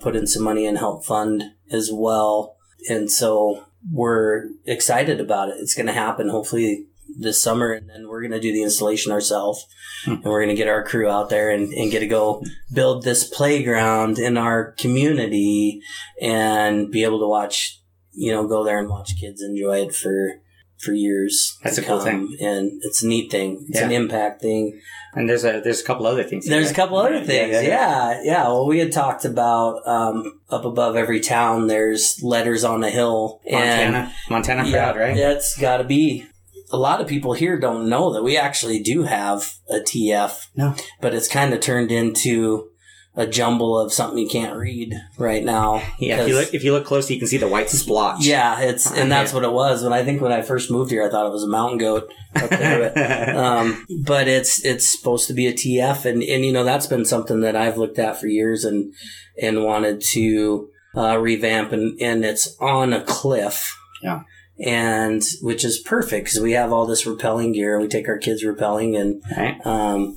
put 0.00 0.16
in 0.16 0.26
some 0.26 0.42
money 0.42 0.66
and 0.66 0.78
help 0.78 1.04
fund 1.04 1.42
as 1.70 1.90
well. 1.92 2.56
And 2.88 3.10
so 3.10 3.64
we're 3.90 4.48
excited 4.64 5.20
about 5.20 5.48
it. 5.48 5.56
It's 5.58 5.74
going 5.74 5.86
to 5.86 5.92
happen 5.92 6.28
hopefully 6.28 6.86
this 7.18 7.40
summer, 7.40 7.72
and 7.72 7.88
then 7.88 8.08
we're 8.08 8.20
going 8.20 8.32
to 8.32 8.40
do 8.40 8.52
the 8.52 8.62
installation 8.62 9.12
ourselves. 9.12 9.66
Hmm. 10.04 10.12
And 10.12 10.24
we're 10.24 10.44
going 10.44 10.54
to 10.54 10.60
get 10.60 10.68
our 10.68 10.84
crew 10.84 11.08
out 11.08 11.30
there 11.30 11.50
and, 11.50 11.72
and 11.72 11.90
get 11.90 12.00
to 12.00 12.06
go 12.06 12.42
build 12.72 13.04
this 13.04 13.24
playground 13.24 14.18
in 14.18 14.36
our 14.36 14.72
community 14.72 15.80
and 16.20 16.90
be 16.90 17.04
able 17.04 17.20
to 17.20 17.28
watch, 17.28 17.80
you 18.12 18.32
know, 18.32 18.46
go 18.46 18.64
there 18.64 18.78
and 18.78 18.88
watch 18.88 19.18
kids 19.18 19.42
enjoy 19.42 19.82
it 19.82 19.94
for 19.94 20.40
for 20.78 20.92
years. 20.92 21.58
That's 21.62 21.78
a 21.78 21.82
cool 21.82 22.00
come. 22.00 22.36
and 22.40 22.72
it's 22.82 23.02
a 23.02 23.06
neat 23.08 23.30
thing. 23.30 23.66
It's 23.68 23.80
an 23.80 23.92
impact 23.92 24.42
thing. 24.42 24.80
and 25.14 25.28
there's 25.28 25.44
a 25.44 25.60
there's 25.62 25.80
a 25.80 25.84
couple 25.84 26.06
other 26.06 26.22
things. 26.24 26.46
There's 26.46 26.70
a 26.70 26.74
couple 26.74 26.98
other 26.98 27.24
things. 27.24 27.52
Yeah, 27.62 28.20
yeah. 28.22 28.42
Well, 28.44 28.66
we 28.66 28.78
had 28.78 28.92
talked 28.92 29.24
about 29.24 29.86
um, 29.86 30.40
up 30.50 30.64
above 30.64 30.96
every 30.96 31.20
town. 31.20 31.66
There's 31.66 32.22
letters 32.22 32.64
on 32.64 32.80
the 32.80 32.90
hill, 32.90 33.40
and 33.50 33.92
Montana, 33.94 34.12
Montana 34.30 34.68
yeah, 34.68 34.92
right? 34.92 35.16
Yeah, 35.16 35.32
it's 35.32 35.56
got 35.58 35.78
to 35.78 35.84
be. 35.84 36.26
A 36.72 36.76
lot 36.76 37.00
of 37.00 37.06
people 37.06 37.32
here 37.32 37.60
don't 37.60 37.88
know 37.88 38.12
that 38.12 38.24
we 38.24 38.36
actually 38.36 38.80
do 38.82 39.04
have 39.04 39.54
a 39.70 39.76
TF. 39.76 40.48
No. 40.56 40.74
but 41.00 41.14
it's 41.14 41.28
kind 41.28 41.54
of 41.54 41.60
turned 41.60 41.92
into 41.92 42.70
a 43.16 43.26
jumble 43.26 43.78
of 43.78 43.92
something 43.92 44.18
you 44.18 44.28
can't 44.28 44.56
read 44.56 44.94
right 45.16 45.42
now. 45.42 45.82
Yeah, 45.98 46.20
if 46.20 46.28
you 46.28 46.34
look 46.34 46.54
if 46.54 46.62
you 46.62 46.72
look 46.72 46.84
close, 46.84 47.10
you 47.10 47.18
can 47.18 47.26
see 47.26 47.38
the 47.38 47.48
white 47.48 47.70
splotch. 47.70 48.24
yeah, 48.24 48.60
it's 48.60 48.92
and 48.92 49.10
that's 49.10 49.32
what 49.32 49.42
it 49.42 49.52
was. 49.52 49.82
When 49.82 49.94
I 49.94 50.04
think 50.04 50.20
when 50.20 50.32
I 50.32 50.42
first 50.42 50.70
moved 50.70 50.90
here, 50.90 51.02
I 51.02 51.08
thought 51.08 51.26
it 51.26 51.32
was 51.32 51.42
a 51.42 51.48
mountain 51.48 51.78
goat 51.78 52.12
up 52.34 52.50
there. 52.50 52.92
but 52.94 53.36
um, 53.36 53.86
but 54.04 54.28
it's 54.28 54.62
it's 54.64 54.86
supposed 54.86 55.26
to 55.28 55.34
be 55.34 55.46
a 55.46 55.52
TF, 55.54 56.04
and 56.04 56.22
and 56.22 56.44
you 56.44 56.52
know 56.52 56.62
that's 56.64 56.86
been 56.86 57.06
something 57.06 57.40
that 57.40 57.56
I've 57.56 57.78
looked 57.78 57.98
at 57.98 58.20
for 58.20 58.26
years 58.26 58.64
and 58.64 58.92
and 59.40 59.64
wanted 59.64 60.02
to 60.12 60.68
uh, 60.94 61.16
revamp, 61.18 61.72
and 61.72 61.98
and 62.00 62.24
it's 62.24 62.54
on 62.60 62.92
a 62.92 63.02
cliff. 63.02 63.74
Yeah. 64.02 64.22
And 64.58 65.22
which 65.42 65.66
is 65.66 65.78
perfect 65.78 66.26
because 66.26 66.40
we 66.40 66.52
have 66.52 66.72
all 66.72 66.86
this 66.86 67.04
rappelling 67.04 67.52
gear. 67.52 67.78
We 67.78 67.88
take 67.88 68.08
our 68.08 68.16
kids 68.16 68.42
rappelling 68.42 68.98
and 68.98 69.22
right. 69.36 69.66
um, 69.66 70.16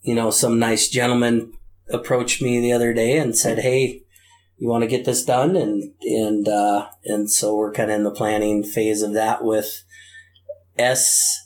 you 0.00 0.14
know, 0.14 0.30
some 0.30 0.58
nice 0.58 0.88
gentleman 0.88 1.52
approached 1.90 2.40
me 2.42 2.60
the 2.60 2.72
other 2.72 2.92
day 2.92 3.16
and 3.18 3.36
said, 3.36 3.58
"Hey, 3.60 4.02
you 4.56 4.68
want 4.68 4.82
to 4.82 4.88
get 4.88 5.04
this 5.04 5.24
done?" 5.24 5.56
And 5.56 5.92
and 6.02 6.48
uh, 6.48 6.88
and 7.04 7.30
so 7.30 7.54
we're 7.54 7.72
kind 7.72 7.90
of 7.90 7.96
in 7.96 8.04
the 8.04 8.10
planning 8.10 8.62
phase 8.62 9.02
of 9.02 9.12
that 9.14 9.44
with 9.44 9.84
S 10.78 11.40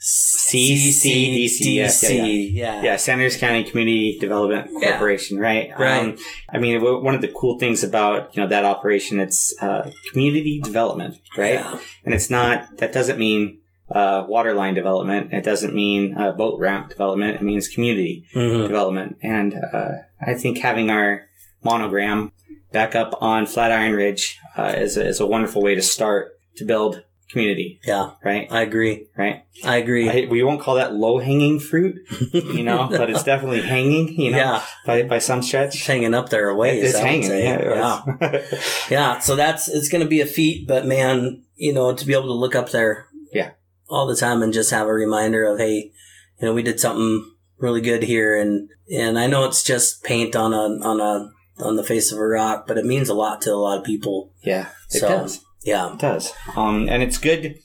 CCDC, 0.00 1.74
yeah, 1.74 2.24
yeah, 2.24 2.82
Yeah, 2.82 2.96
Sanders 2.96 3.36
County 3.36 3.64
Community 3.64 4.16
Development 4.18 4.70
Yeah. 4.80 4.90
Corporation, 4.90 5.38
right? 5.38 5.70
Right. 5.78 5.98
Um, 5.98 6.16
I 6.52 6.58
mean, 6.58 6.78
w- 6.78 7.02
one 7.02 7.14
of 7.14 7.20
the 7.20 7.28
cool 7.28 7.58
things 7.58 7.82
about 7.82 8.34
you 8.36 8.42
know 8.42 8.48
that 8.48 8.64
operation, 8.64 9.18
it's 9.20 9.54
uh, 9.60 9.90
community 10.12 10.60
development, 10.62 11.16
right? 11.36 11.54
Yeah. 11.54 11.78
And 12.04 12.14
it's 12.14 12.30
not 12.30 12.78
that 12.78 12.92
doesn't 12.92 13.18
mean 13.18 13.58
uh, 13.90 14.24
water 14.28 14.54
line 14.54 14.74
development. 14.74 15.32
It 15.32 15.44
doesn't 15.44 15.74
mean 15.74 16.16
uh, 16.16 16.32
boat 16.32 16.58
ramp 16.60 16.90
development. 16.90 17.36
It 17.36 17.42
means 17.42 17.68
community 17.68 18.24
Mhm. 18.34 18.66
development. 18.68 19.16
And 19.22 19.54
uh, 19.54 19.90
I 20.20 20.34
think 20.34 20.58
having 20.58 20.90
our 20.90 21.22
monogram 21.64 22.32
back 22.72 22.94
up 22.94 23.16
on 23.20 23.46
Flatiron 23.46 23.92
Ridge 23.94 24.38
uh, 24.56 24.74
is, 24.76 24.96
a, 24.96 25.06
is 25.06 25.20
a 25.20 25.26
wonderful 25.26 25.62
way 25.62 25.74
to 25.74 25.82
start 25.82 26.32
to 26.56 26.64
build 26.64 27.02
community, 27.30 27.78
yeah, 27.86 28.12
right? 28.24 28.50
I 28.50 28.62
agree. 28.62 29.06
Right. 29.16 29.42
I 29.62 29.76
agree. 29.76 30.08
I, 30.08 30.28
we 30.30 30.42
won't 30.42 30.62
call 30.62 30.76
that 30.76 30.94
low 30.94 31.18
hanging 31.18 31.60
fruit, 31.60 31.96
you 32.32 32.62
know, 32.62 32.88
but 32.90 33.10
it's 33.10 33.22
definitely 33.22 33.60
hanging, 33.60 34.08
you 34.18 34.30
know, 34.30 34.38
yeah, 34.38 34.62
by, 34.86 35.02
by 35.02 35.18
some 35.18 35.40
it's 35.40 35.48
stretch. 35.48 35.86
hanging 35.86 36.14
up 36.14 36.30
there 36.30 36.48
a 36.48 36.54
ways. 36.54 36.82
It's 36.84 36.98
hanging. 36.98 37.30
Yeah. 37.30 38.02
yeah. 38.20 38.42
Yeah, 38.90 39.18
so 39.18 39.36
that's 39.36 39.68
it's 39.68 39.88
going 39.90 40.02
to 40.02 40.08
be 40.08 40.22
a 40.22 40.26
feat, 40.26 40.66
but 40.66 40.86
man, 40.86 41.42
you 41.56 41.74
know, 41.74 41.94
to 41.94 42.06
be 42.06 42.14
able 42.14 42.28
to 42.28 42.32
look 42.32 42.54
up 42.54 42.70
there, 42.70 43.08
Yeah. 43.32 43.50
All 43.88 44.06
the 44.06 44.16
time 44.16 44.42
and 44.42 44.52
just 44.52 44.70
have 44.70 44.86
a 44.86 44.92
reminder 44.92 45.44
of, 45.44 45.58
hey, 45.58 45.92
you 46.40 46.46
know, 46.46 46.54
we 46.54 46.62
did 46.62 46.78
something 46.80 47.34
really 47.58 47.80
good 47.80 48.02
here, 48.04 48.36
and 48.36 48.68
and 48.94 49.18
I 49.18 49.26
know 49.26 49.44
it's 49.44 49.62
just 49.62 50.02
paint 50.04 50.36
on 50.36 50.52
a 50.52 50.84
on 50.86 51.00
a 51.00 51.30
on 51.64 51.76
the 51.76 51.82
face 51.84 52.12
of 52.12 52.18
a 52.18 52.26
rock, 52.26 52.66
but 52.68 52.78
it 52.78 52.84
means 52.84 53.08
a 53.08 53.14
lot 53.14 53.42
to 53.42 53.50
a 53.52 53.56
lot 53.56 53.78
of 53.78 53.84
people. 53.84 54.32
yeah, 54.42 54.68
it 54.90 55.00
So- 55.00 55.08
does. 55.08 55.40
Yeah, 55.64 55.92
It 55.92 55.98
does. 55.98 56.32
Um, 56.56 56.88
and 56.88 57.02
it's 57.02 57.18
good. 57.18 57.56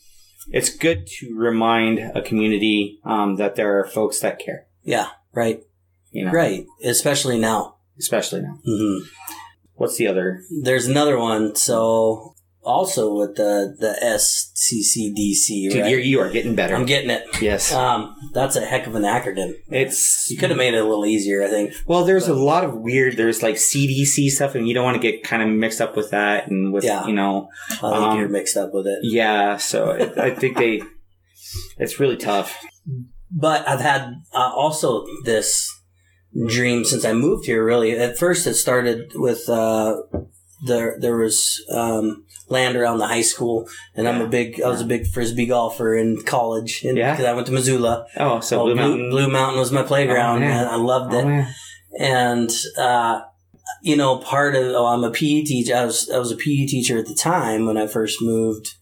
It's 0.50 0.76
good 0.76 1.06
to 1.20 1.36
remind 1.38 2.00
a 2.00 2.22
community 2.24 3.00
um, 3.06 3.36
that 3.38 3.56
there 3.56 3.80
are 3.80 3.86
folks 3.88 4.20
that 4.22 4.40
care. 4.40 4.66
yeah, 4.84 5.10
right, 5.34 5.62
You 6.12 6.26
know, 6.26 6.32
right, 6.32 6.66
especially 6.84 7.38
now. 7.40 7.76
especially 8.00 8.42
now. 8.42 8.58
Mm-hmm. 8.68 9.06
What's 9.76 9.96
the 9.98 10.08
other? 10.08 10.42
There's 10.64 10.88
another 10.88 11.18
one, 11.18 11.56
so 11.56 12.34
also 12.64 13.14
with 13.16 13.36
the 13.36 13.76
the 13.80 13.96
SCCDC, 14.04 15.70
Dude, 15.72 15.82
right? 15.82 15.90
you're, 15.92 16.00
you 16.00 16.20
are 16.20 16.30
getting 16.30 16.56
better. 16.56 16.76
I'm 16.76 16.86
getting 16.86 17.10
it. 17.10 17.24
yes, 17.42 17.72
Um, 17.74 18.16
that's 18.34 18.56
a 18.56 18.66
heck 18.66 18.88
of 18.88 18.96
an 18.96 19.04
acronym. 19.04 19.54
it's 19.70 20.30
You 20.30 20.38
could 20.38 20.50
have 20.50 20.58
made 20.58 20.74
it 20.74 20.78
a 20.80 20.84
little 20.88 21.06
easier, 21.06 21.44
I 21.44 21.48
think. 21.50 21.74
Well, 21.86 22.06
there's 22.06 22.28
a 22.28 22.34
lot 22.34 22.64
of 22.64 22.76
weird. 22.76 23.18
There's 23.18 23.44
like 23.44 23.56
CDC 23.56 24.30
stuff, 24.30 24.56
and 24.56 24.68
you 24.68 24.74
don't 24.74 24.84
want 24.86 25.02
to 25.02 25.12
get 25.12 25.24
kind 25.24 25.42
of 25.44 25.50
mixed 25.50 25.82
up 25.82 25.96
with 25.96 26.12
that, 26.12 26.48
and 26.50 26.74
with 26.74 26.84
Yeah. 26.84 27.06
you 27.06 27.14
know, 27.14 27.50
I 27.70 27.76
think 27.76 27.84
Um, 27.94 28.20
you're 28.20 28.30
mixed 28.30 28.58
up 28.58 28.74
with 28.74 28.88
it. 28.88 29.00
yeah. 29.04 29.58
So 29.58 29.92
I, 29.92 30.26
I 30.28 30.30
think 30.36 30.58
they, 30.58 30.82
it's 31.78 32.00
really 32.00 32.18
tough. 32.18 32.58
But 33.36 33.68
I've 33.68 33.82
had 33.82 34.14
uh, 34.34 34.52
also 34.56 35.06
this 35.26 35.70
dream 36.48 36.84
since 36.86 37.04
I 37.06 37.14
moved 37.14 37.46
here. 37.46 37.64
Really, 37.66 37.92
at 37.94 38.18
first 38.18 38.46
it 38.48 38.54
started 38.56 39.12
with 39.16 39.50
uh, 39.50 40.02
there. 40.66 40.98
There 41.00 41.18
was 41.18 41.64
um, 41.72 42.26
land 42.50 42.76
around 42.76 42.98
the 43.00 43.08
high 43.08 43.22
school, 43.22 43.68
and 43.96 44.08
I'm 44.08 44.22
a 44.22 44.28
big. 44.28 44.62
I 44.62 44.68
was 44.70 44.82
a 44.82 44.86
big 44.86 45.08
frisbee 45.08 45.46
golfer 45.48 45.96
in 45.96 46.22
college, 46.24 46.84
and 46.84 46.98
Yeah? 46.98 47.12
because 47.14 47.26
I 47.26 47.34
went 47.34 47.48
to 47.48 47.54
Missoula. 47.54 48.06
Oh, 48.18 48.40
so 48.40 48.62
Oh, 48.62 48.66
Blue 48.66 48.76
Mountain. 48.76 49.10
Blue 49.10 49.30
Mountain 49.30 49.60
was 49.60 49.72
my 49.72 49.84
playground, 49.84 50.44
Oh, 50.44 50.48
and 50.48 50.70
I 50.70 50.76
loved 50.76 51.14
Oh, 51.14 51.20
it. 51.20 51.26
man. 51.26 51.54
and 52.00 52.52
uh, 52.78 53.22
you 53.82 53.96
know, 53.96 54.18
part 54.18 54.56
of 54.56 54.64
oh, 54.76 54.86
I'm 54.88 55.04
a 55.04 55.12
PE 55.12 55.44
teacher. 55.44 55.76
I 55.76 55.86
was 55.86 56.10
I 56.10 56.18
was 56.18 56.32
a 56.32 56.36
PE 56.38 56.66
teacher 56.68 56.98
at 56.98 57.06
the 57.08 57.16
time 57.16 57.66
when 57.66 57.78
I 57.78 57.88
first 57.88 58.22
moved, 58.22 58.76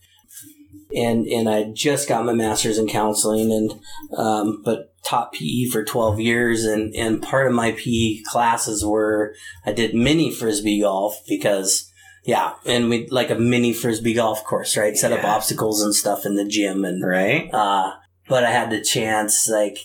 and 0.96 1.26
and 1.28 1.50
I 1.50 1.72
just 1.72 2.08
got 2.08 2.26
my 2.26 2.34
master's 2.34 2.78
in 2.78 2.88
counseling, 2.88 3.52
and 3.52 3.80
um, 4.18 4.62
but 4.64 4.94
taught 5.04 5.34
PE 5.34 5.66
for 5.66 5.84
12 5.84 6.20
years, 6.20 6.66
and 6.66 6.94
and 6.96 7.22
part 7.22 7.48
of 7.48 7.54
my 7.54 7.72
PE 7.72 8.22
classes 8.26 8.86
were 8.86 9.36
I 9.66 9.72
did 9.72 9.96
mini 9.96 10.32
frisbee 10.32 10.82
golf 10.82 11.20
because. 11.28 11.88
Yeah, 12.24 12.54
and 12.68 12.88
we 12.92 13.08
like 13.08 13.32
a 13.32 13.36
mini 13.36 13.74
frisbee 13.74 14.14
golf 14.14 14.44
course, 14.46 14.78
right? 14.78 14.96
Set 14.96 15.12
up 15.12 15.24
obstacles 15.24 15.82
and 15.82 15.92
stuff 15.92 16.24
in 16.24 16.36
the 16.36 16.46
gym, 16.46 16.86
and 16.86 17.04
Right. 17.04 17.50
uh, 17.52 17.94
but 18.30 18.44
I 18.44 18.52
had 18.52 18.70
the 18.70 18.80
chance, 18.80 19.50
like, 19.50 19.80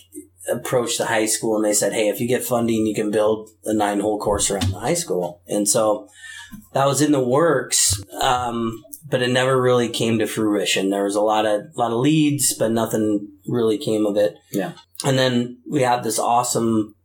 approach 0.49 0.97
the 0.97 1.05
high 1.05 1.25
school 1.25 1.55
and 1.55 1.65
they 1.65 1.73
said, 1.73 1.93
Hey, 1.93 2.09
if 2.09 2.19
you 2.19 2.27
get 2.27 2.43
funding, 2.43 2.85
you 2.85 2.95
can 2.95 3.11
build 3.11 3.49
a 3.65 3.73
nine 3.73 3.99
hole 3.99 4.19
course 4.19 4.49
around 4.49 4.71
the 4.71 4.79
high 4.79 4.93
school. 4.93 5.41
And 5.47 5.67
so 5.67 6.07
that 6.73 6.85
was 6.85 7.01
in 7.01 7.11
the 7.11 7.23
works. 7.23 8.01
Um, 8.21 8.83
but 9.09 9.21
it 9.21 9.29
never 9.29 9.61
really 9.61 9.89
came 9.89 10.19
to 10.19 10.27
fruition. 10.27 10.89
There 10.89 11.03
was 11.03 11.15
a 11.15 11.21
lot 11.21 11.45
of, 11.45 11.61
lot 11.75 11.91
of 11.91 11.99
leads, 11.99 12.53
but 12.53 12.71
nothing 12.71 13.27
really 13.47 13.77
came 13.77 14.05
of 14.05 14.17
it. 14.17 14.35
Yeah. 14.51 14.73
And 15.05 15.17
then 15.17 15.59
we 15.69 15.81
have 15.83 16.03
this 16.03 16.19
awesome 16.19 16.95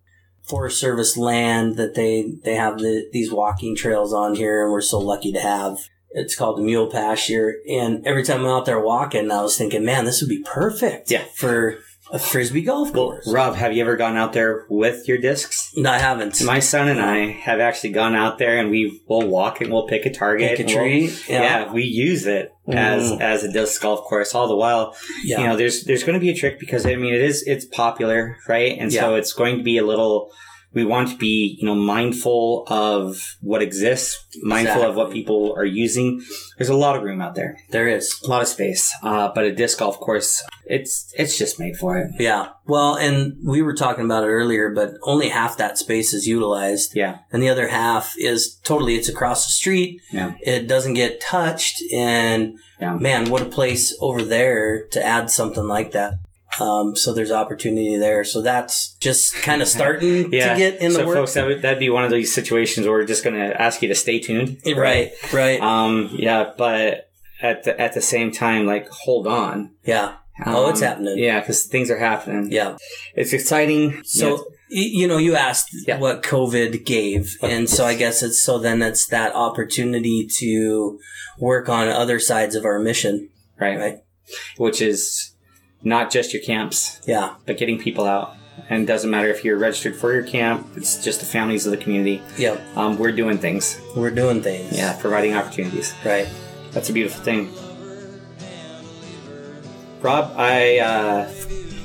Forest 0.49 0.81
Service 0.81 1.17
land 1.17 1.77
that 1.77 1.95
they, 1.95 2.35
they 2.45 2.55
have 2.55 2.79
the, 2.79 3.09
these 3.13 3.31
walking 3.31 3.77
trails 3.77 4.13
on 4.13 4.35
here 4.35 4.63
and 4.65 4.73
we're 4.73 4.81
so 4.81 4.99
lucky 4.99 5.33
to 5.33 5.41
have. 5.41 5.79
It's 6.11 6.35
called 6.35 6.59
the 6.59 6.63
Mule 6.63 6.91
Pasture. 6.91 7.55
And 7.69 8.07
every 8.07 8.23
time 8.25 8.41
I'm 8.41 8.47
out 8.47 8.67
there 8.67 8.81
walking, 8.81 9.31
I 9.31 9.43
was 9.43 9.57
thinking, 9.57 9.85
man, 9.85 10.05
this 10.05 10.21
would 10.21 10.29
be 10.29 10.43
perfect 10.43 11.11
Yeah. 11.11 11.25
for 11.35 11.79
a 12.13 12.19
frisbee 12.19 12.63
golf 12.63 12.93
Well, 12.93 13.07
course. 13.13 13.33
Rob, 13.33 13.55
have 13.57 13.73
you 13.73 13.81
ever 13.83 13.97
gone 13.97 14.17
out 14.17 14.33
there 14.35 14.67
with 14.69 15.09
your 15.09 15.19
discs? 15.19 15.73
no, 15.77 15.91
I 15.91 15.99
haven't. 15.99 16.45
My 16.45 16.59
son 16.61 16.89
and 16.89 17.01
I 17.01 17.31
have 17.33 17.59
actually 17.59 17.91
gone 17.91 18.15
out 18.15 18.39
there, 18.39 18.59
and 18.59 18.71
we 18.71 19.01
will 19.09 19.27
walk 19.27 19.61
and 19.61 19.73
we'll 19.73 19.87
pick 19.89 20.05
a 20.07 20.11
target. 20.11 20.57
Pick 20.57 20.61
a 20.61 20.63
and 20.63 20.71
we'll- 20.71 21.09
tree. 21.09 21.19
yeah. 21.29 21.73
we 21.73 21.83
use 21.85 22.27
it 22.27 22.53
as 22.69 23.11
Mm. 23.11 23.21
as 23.21 23.43
a 23.45 23.51
disc 23.53 23.81
golf 23.83 24.03
course. 24.05 24.35
All 24.35 24.47
the 24.47 24.55
while, 24.57 24.95
Yeah. 25.25 25.41
you 25.41 25.47
know, 25.47 25.57
there's 25.57 25.85
there's 25.85 26.05
going 26.05 26.15
to 26.15 26.21
be 26.21 26.31
a 26.31 26.35
trick 26.35 26.61
because 26.61 26.85
I 26.87 26.95
mean 26.97 27.15
it 27.15 27.23
is 27.23 27.43
it's 27.47 27.65
popular, 27.65 28.37
right? 28.49 28.77
And 28.79 28.93
so 28.93 29.15
it's 29.17 29.33
going 29.33 29.57
to 29.59 29.65
be 29.65 29.79
a 29.79 29.85
little 29.85 30.31
we 30.75 30.85
want 30.85 31.09
to 31.11 31.17
be, 31.17 31.57
you 31.61 31.67
know, 31.67 31.75
mindful 31.75 32.65
of 32.69 33.37
what 33.41 33.63
exists, 33.63 34.25
mindful 34.43 34.83
of 34.83 34.97
what 34.97 35.13
people 35.13 35.55
are 35.57 35.65
using. 35.65 36.23
There's 36.57 36.71
a 36.71 36.75
lot 36.77 36.97
of 36.97 37.03
room 37.03 37.21
out 37.21 37.35
there, 37.35 37.59
There 37.71 37.89
is. 37.89 38.21
a 38.25 38.29
lot 38.29 38.43
of 38.43 38.49
space. 38.49 38.93
Uh, 39.03 39.31
but 39.35 39.45
a 39.45 39.53
disc 39.55 39.79
golf 39.79 39.99
course, 40.01 40.43
it's 40.67 41.13
it's 41.19 41.37
just 41.37 41.59
made 41.59 41.77
for 41.77 41.99
it. 41.99 42.11
Yeah. 42.19 42.51
Well, 42.67 42.97
and 42.97 43.37
we 43.45 43.61
were 43.63 43.75
talking 43.75 44.05
about 44.05 44.25
it 44.25 44.29
earlier, 44.29 44.71
but 44.71 44.95
only 45.03 45.29
half 45.29 45.57
that 45.59 45.77
space 45.79 46.15
is 46.15 46.27
utilized. 46.27 46.93
Yeah, 46.95 47.19
And 47.33 47.43
the 47.43 47.49
other 47.49 47.69
half 47.69 48.15
is 48.19 48.57
totally, 48.65 48.95
it's 48.95 49.09
across 49.09 49.45
the 49.45 49.51
street. 49.53 50.01
yeah, 50.13 50.35
It 50.41 50.69
doesn't 50.69 50.95
get 50.95 51.21
touched. 51.21 51.83
And 51.93 52.59
yeah. 52.81 52.95
man, 52.97 53.29
what 53.31 53.43
a 53.43 53.47
place 53.47 53.95
over 54.01 54.23
there 54.23 54.87
to 54.93 55.05
add 55.05 55.31
something 55.31 55.67
like 55.67 55.93
that. 55.93 56.15
Um, 56.61 56.95
so 56.97 57.13
there's 57.15 57.31
opportunity 57.31 57.97
there. 57.97 58.25
So 58.25 58.43
that's 58.43 58.95
just 58.97 59.35
kind 59.37 59.63
of 59.63 59.69
starting 59.69 60.33
Yeah. 60.33 60.53
to 60.53 60.59
get 60.59 60.81
in 60.81 60.91
so 60.93 60.99
the 60.99 61.07
works. 61.07 61.19
folks, 61.19 61.35
that 61.35 61.47
would, 61.47 61.63
that'd 61.63 61.79
be 61.79 61.89
one 61.91 62.05
of 62.05 62.11
those 62.11 62.33
situations 62.33 62.87
where 62.87 62.97
we're 62.97 63.07
just 63.07 63.25
going 63.25 63.37
to 63.37 63.61
ask 63.61 63.81
you 63.81 63.89
to 63.89 63.95
stay 63.95 64.19
tuned. 64.21 64.59
Right, 64.67 65.13
right. 65.33 65.61
Um, 65.61 66.11
yeah, 66.13 66.53
but 66.59 67.11
at 67.41 67.65
the, 67.65 67.81
at 67.81 67.95
the 67.95 68.03
same 68.03 68.33
time, 68.33 68.67
like, 68.67 68.89
hold 68.91 69.27
on. 69.27 69.71
yeah. 69.85 70.17
Oh, 70.47 70.71
it's 70.71 70.81
Um, 70.83 70.89
happening. 70.89 71.19
Yeah, 71.19 71.41
because 71.41 71.65
things 71.65 71.91
are 71.91 71.99
happening. 71.99 72.51
Yeah. 72.51 72.77
It's 73.15 73.33
exciting. 73.35 74.03
So, 74.05 74.47
Yeah, 74.71 74.87
you 74.89 75.07
know, 75.07 75.19
you 75.19 75.37
asked 75.37 75.69
Yeah. 75.87 75.99
what 75.99 76.23
COVID 76.23 76.85
gave. 76.87 77.37
And 77.43 77.69
so 77.69 77.85
I 77.85 77.95
guess 77.95 78.23
it's 78.23 78.43
so 78.43 78.59
then 78.59 78.81
it's 78.83 79.07
that 79.09 79.35
opportunity 79.35 80.27
to 80.39 80.99
work 81.39 81.69
on 81.69 81.89
other 81.89 82.19
sides 82.19 82.55
of 82.55 82.65
our 82.65 82.79
mission, 82.79 83.29
right. 83.61 83.79
right? 83.79 83.99
Which 84.57 84.81
is 84.81 85.32
not 85.85 86.11
just 86.11 86.33
your 86.33 86.43
camps, 86.43 87.01
Yeah. 87.07 87.35
but 87.47 87.57
getting 87.59 87.79
people 87.79 88.05
out. 88.07 88.37
And 88.69 88.83
it 88.83 88.87
doesn't 88.87 89.11
matter 89.11 89.29
if 89.29 89.45
you're 89.45 89.57
registered 89.59 89.97
for 89.97 90.13
your 90.13 90.23
camp, 90.23 90.67
it's 90.77 91.03
just 91.03 91.21
the 91.21 91.27
families 91.27 91.67
of 91.67 91.71
the 91.73 91.77
community. 91.79 92.23
Yep. 92.39 92.61
Um, 92.77 92.99
we're 92.99 93.13
doing 93.13 93.39
things. 93.39 93.81
We're 93.97 94.11
doing 94.11 94.43
things. 94.43 94.77
Yeah, 94.77 94.97
providing 95.01 95.35
opportunities. 95.35 95.95
Right. 96.05 96.29
That's 96.73 96.89
a 96.91 96.93
beautiful 96.93 97.23
thing. 97.25 97.51
Rob, 100.01 100.33
I 100.37 100.79
uh, 100.79 101.31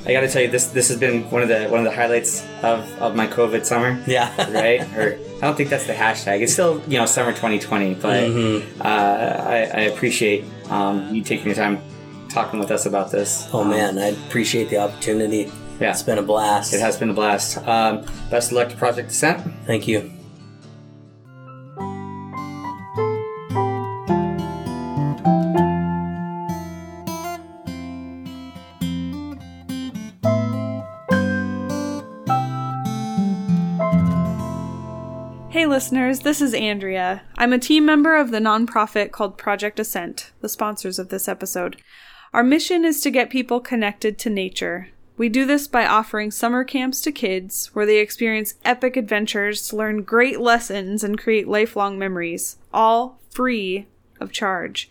I 0.06 0.12
got 0.12 0.20
to 0.22 0.28
tell 0.28 0.42
you 0.42 0.48
this 0.48 0.68
this 0.68 0.88
has 0.88 0.98
been 0.98 1.30
one 1.30 1.42
of 1.42 1.48
the 1.48 1.66
one 1.68 1.80
of 1.80 1.84
the 1.84 1.94
highlights 1.94 2.44
of, 2.62 2.80
of 3.00 3.14
my 3.14 3.26
COVID 3.28 3.64
summer. 3.64 4.02
Yeah. 4.06 4.28
right? 4.52 4.80
Or 4.96 5.18
I 5.36 5.40
don't 5.40 5.56
think 5.56 5.70
that's 5.70 5.86
the 5.86 5.92
hashtag. 5.94 6.40
It's 6.42 6.52
still 6.52 6.82
you 6.88 6.98
know 6.98 7.06
summer 7.06 7.30
2020, 7.32 7.94
but 7.94 8.24
Mhm. 8.24 8.80
uh, 8.80 8.84
I, 8.84 9.56
I 9.56 9.80
appreciate 9.92 10.44
um, 10.68 11.14
you 11.14 11.22
taking 11.22 11.48
the 11.48 11.54
time 11.54 11.80
talking 12.38 12.60
with 12.60 12.70
us 12.70 12.86
about 12.86 13.10
this. 13.10 13.48
Oh 13.52 13.62
Um, 13.62 13.70
man, 13.70 13.98
I 13.98 14.08
appreciate 14.26 14.70
the 14.70 14.78
opportunity. 14.78 15.50
yeah, 15.80 15.90
It's 15.90 16.04
been 16.04 16.18
a 16.18 16.22
blast. 16.22 16.72
it 16.72 16.80
has 16.80 16.96
been 16.96 17.10
a 17.10 17.12
blast. 17.12 17.58
Um, 17.66 18.04
best 18.30 18.52
of 18.52 18.56
luck 18.58 18.68
to 18.68 18.76
Project 18.76 19.10
Ascent. 19.10 19.40
Thank 19.66 19.88
you. 19.88 20.12
Hey 35.50 35.64
listeners, 35.66 36.20
this 36.20 36.40
is 36.42 36.52
Andrea. 36.54 37.22
I'm 37.36 37.52
a 37.54 37.58
team 37.58 37.84
member 37.86 38.14
of 38.16 38.30
the 38.30 38.38
nonprofit 38.38 39.10
called 39.12 39.38
Project 39.38 39.80
Ascent, 39.80 40.30
the 40.40 40.48
sponsors 40.48 40.98
of 40.98 41.08
this 41.08 41.26
episode. 41.26 41.76
Our 42.34 42.44
mission 42.44 42.84
is 42.84 43.00
to 43.00 43.10
get 43.10 43.30
people 43.30 43.58
connected 43.58 44.18
to 44.18 44.30
nature. 44.30 44.88
We 45.16 45.30
do 45.30 45.46
this 45.46 45.66
by 45.66 45.86
offering 45.86 46.30
summer 46.30 46.62
camps 46.62 47.00
to 47.02 47.12
kids 47.12 47.70
where 47.72 47.86
they 47.86 47.98
experience 47.98 48.54
epic 48.64 48.96
adventures, 48.96 49.72
learn 49.72 50.02
great 50.02 50.38
lessons, 50.38 51.02
and 51.02 51.18
create 51.18 51.48
lifelong 51.48 51.98
memories, 51.98 52.56
all 52.72 53.18
free 53.30 53.86
of 54.20 54.30
charge. 54.30 54.90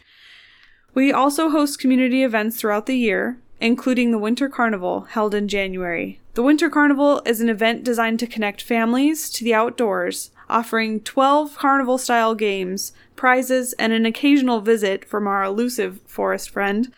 We 0.95 1.13
also 1.13 1.49
host 1.49 1.79
community 1.79 2.23
events 2.23 2.59
throughout 2.59 2.87
the 2.87 2.97
year, 2.97 3.37
including 3.61 4.11
the 4.11 4.17
Winter 4.17 4.49
Carnival 4.49 5.01
held 5.01 5.35
in 5.35 5.47
January. 5.47 6.19
The 6.33 6.43
Winter 6.43 6.71
Carnival 6.71 7.21
is 7.23 7.39
an 7.39 7.49
event 7.49 7.83
designed 7.83 8.19
to 8.19 8.27
connect 8.27 8.63
families 8.63 9.29
to 9.29 9.43
the 9.43 9.53
outdoors, 9.53 10.31
offering 10.49 11.01
12 11.01 11.55
carnival 11.55 11.99
style 11.99 12.33
games, 12.33 12.93
prizes, 13.15 13.73
and 13.73 13.93
an 13.93 14.07
occasional 14.07 14.59
visit 14.59 15.05
from 15.05 15.27
our 15.27 15.43
elusive 15.43 15.99
forest 16.07 16.49
friend. 16.49 16.91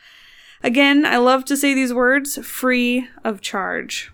Again, 0.61 1.05
I 1.05 1.15
love 1.17 1.45
to 1.45 1.55
say 1.55 1.73
these 1.73 1.93
words 1.93 2.37
free 2.45 3.07
of 3.23 3.39
charge. 3.41 4.11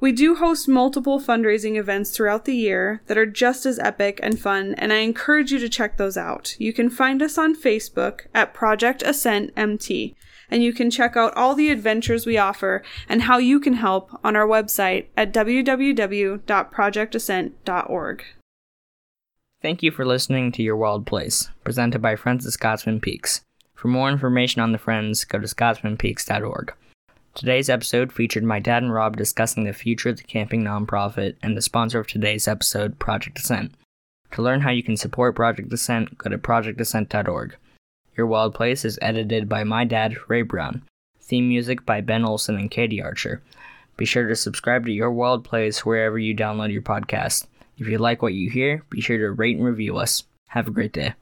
We 0.00 0.10
do 0.12 0.34
host 0.34 0.68
multiple 0.68 1.20
fundraising 1.20 1.78
events 1.78 2.10
throughout 2.10 2.44
the 2.44 2.54
year 2.54 3.00
that 3.06 3.16
are 3.16 3.24
just 3.24 3.64
as 3.64 3.78
epic 3.78 4.20
and 4.22 4.38
fun, 4.38 4.74
and 4.74 4.92
I 4.92 4.96
encourage 4.96 5.50
you 5.50 5.58
to 5.60 5.68
check 5.68 5.96
those 5.96 6.18
out. 6.18 6.56
You 6.58 6.74
can 6.74 6.90
find 6.90 7.22
us 7.22 7.38
on 7.38 7.56
Facebook 7.56 8.26
at 8.34 8.52
Project 8.52 9.02
Ascent 9.02 9.50
MT, 9.56 10.14
and 10.50 10.62
you 10.62 10.74
can 10.74 10.90
check 10.90 11.16
out 11.16 11.34
all 11.36 11.54
the 11.54 11.70
adventures 11.70 12.26
we 12.26 12.36
offer 12.36 12.82
and 13.08 13.22
how 13.22 13.38
you 13.38 13.58
can 13.60 13.74
help 13.74 14.10
on 14.22 14.36
our 14.36 14.46
website 14.46 15.06
at 15.16 15.32
www.projectascent.org. 15.32 18.24
Thank 19.62 19.82
you 19.82 19.90
for 19.90 20.04
listening 20.04 20.52
to 20.52 20.62
Your 20.62 20.76
Wild 20.76 21.06
Place, 21.06 21.48
presented 21.64 22.02
by 22.02 22.14
of 22.44 22.52
Scotchman 22.52 23.00
Peaks. 23.00 23.40
For 23.74 23.88
more 23.88 24.08
information 24.08 24.62
on 24.62 24.72
the 24.72 24.78
Friends, 24.78 25.24
go 25.24 25.38
to 25.38 25.46
scotchmanpeaks.org. 25.46 26.72
Today's 27.34 27.68
episode 27.68 28.12
featured 28.12 28.44
my 28.44 28.60
dad 28.60 28.82
and 28.82 28.92
Rob 28.94 29.16
discussing 29.16 29.64
the 29.64 29.72
future 29.72 30.08
of 30.08 30.18
the 30.18 30.22
camping 30.22 30.62
nonprofit 30.62 31.34
and 31.42 31.56
the 31.56 31.62
sponsor 31.62 31.98
of 31.98 32.06
today's 32.06 32.46
episode, 32.46 32.98
Project 32.98 33.38
Ascent. 33.40 33.74
To 34.32 34.42
learn 34.42 34.60
how 34.60 34.70
you 34.70 34.82
can 34.82 34.96
support 34.96 35.34
Project 35.34 35.72
Ascent, 35.72 36.16
go 36.16 36.30
to 36.30 36.38
projectascent.org. 36.38 37.56
Your 38.16 38.26
Wild 38.26 38.54
Place 38.54 38.84
is 38.84 38.98
edited 39.02 39.48
by 39.48 39.64
my 39.64 39.84
dad, 39.84 40.16
Ray 40.28 40.42
Brown. 40.42 40.82
Theme 41.20 41.48
music 41.48 41.84
by 41.84 42.00
Ben 42.00 42.24
Olson 42.24 42.56
and 42.56 42.70
Katie 42.70 43.02
Archer. 43.02 43.42
Be 43.96 44.04
sure 44.04 44.28
to 44.28 44.36
subscribe 44.36 44.86
to 44.86 44.92
Your 44.92 45.10
Wild 45.10 45.44
Place 45.44 45.84
wherever 45.84 46.18
you 46.18 46.34
download 46.36 46.72
your 46.72 46.82
podcast. 46.82 47.46
If 47.78 47.88
you 47.88 47.98
like 47.98 48.22
what 48.22 48.34
you 48.34 48.50
hear, 48.50 48.84
be 48.90 49.00
sure 49.00 49.18
to 49.18 49.32
rate 49.32 49.56
and 49.56 49.66
review 49.66 49.96
us. 49.96 50.22
Have 50.48 50.68
a 50.68 50.72
great 50.72 50.92
day. 50.92 51.14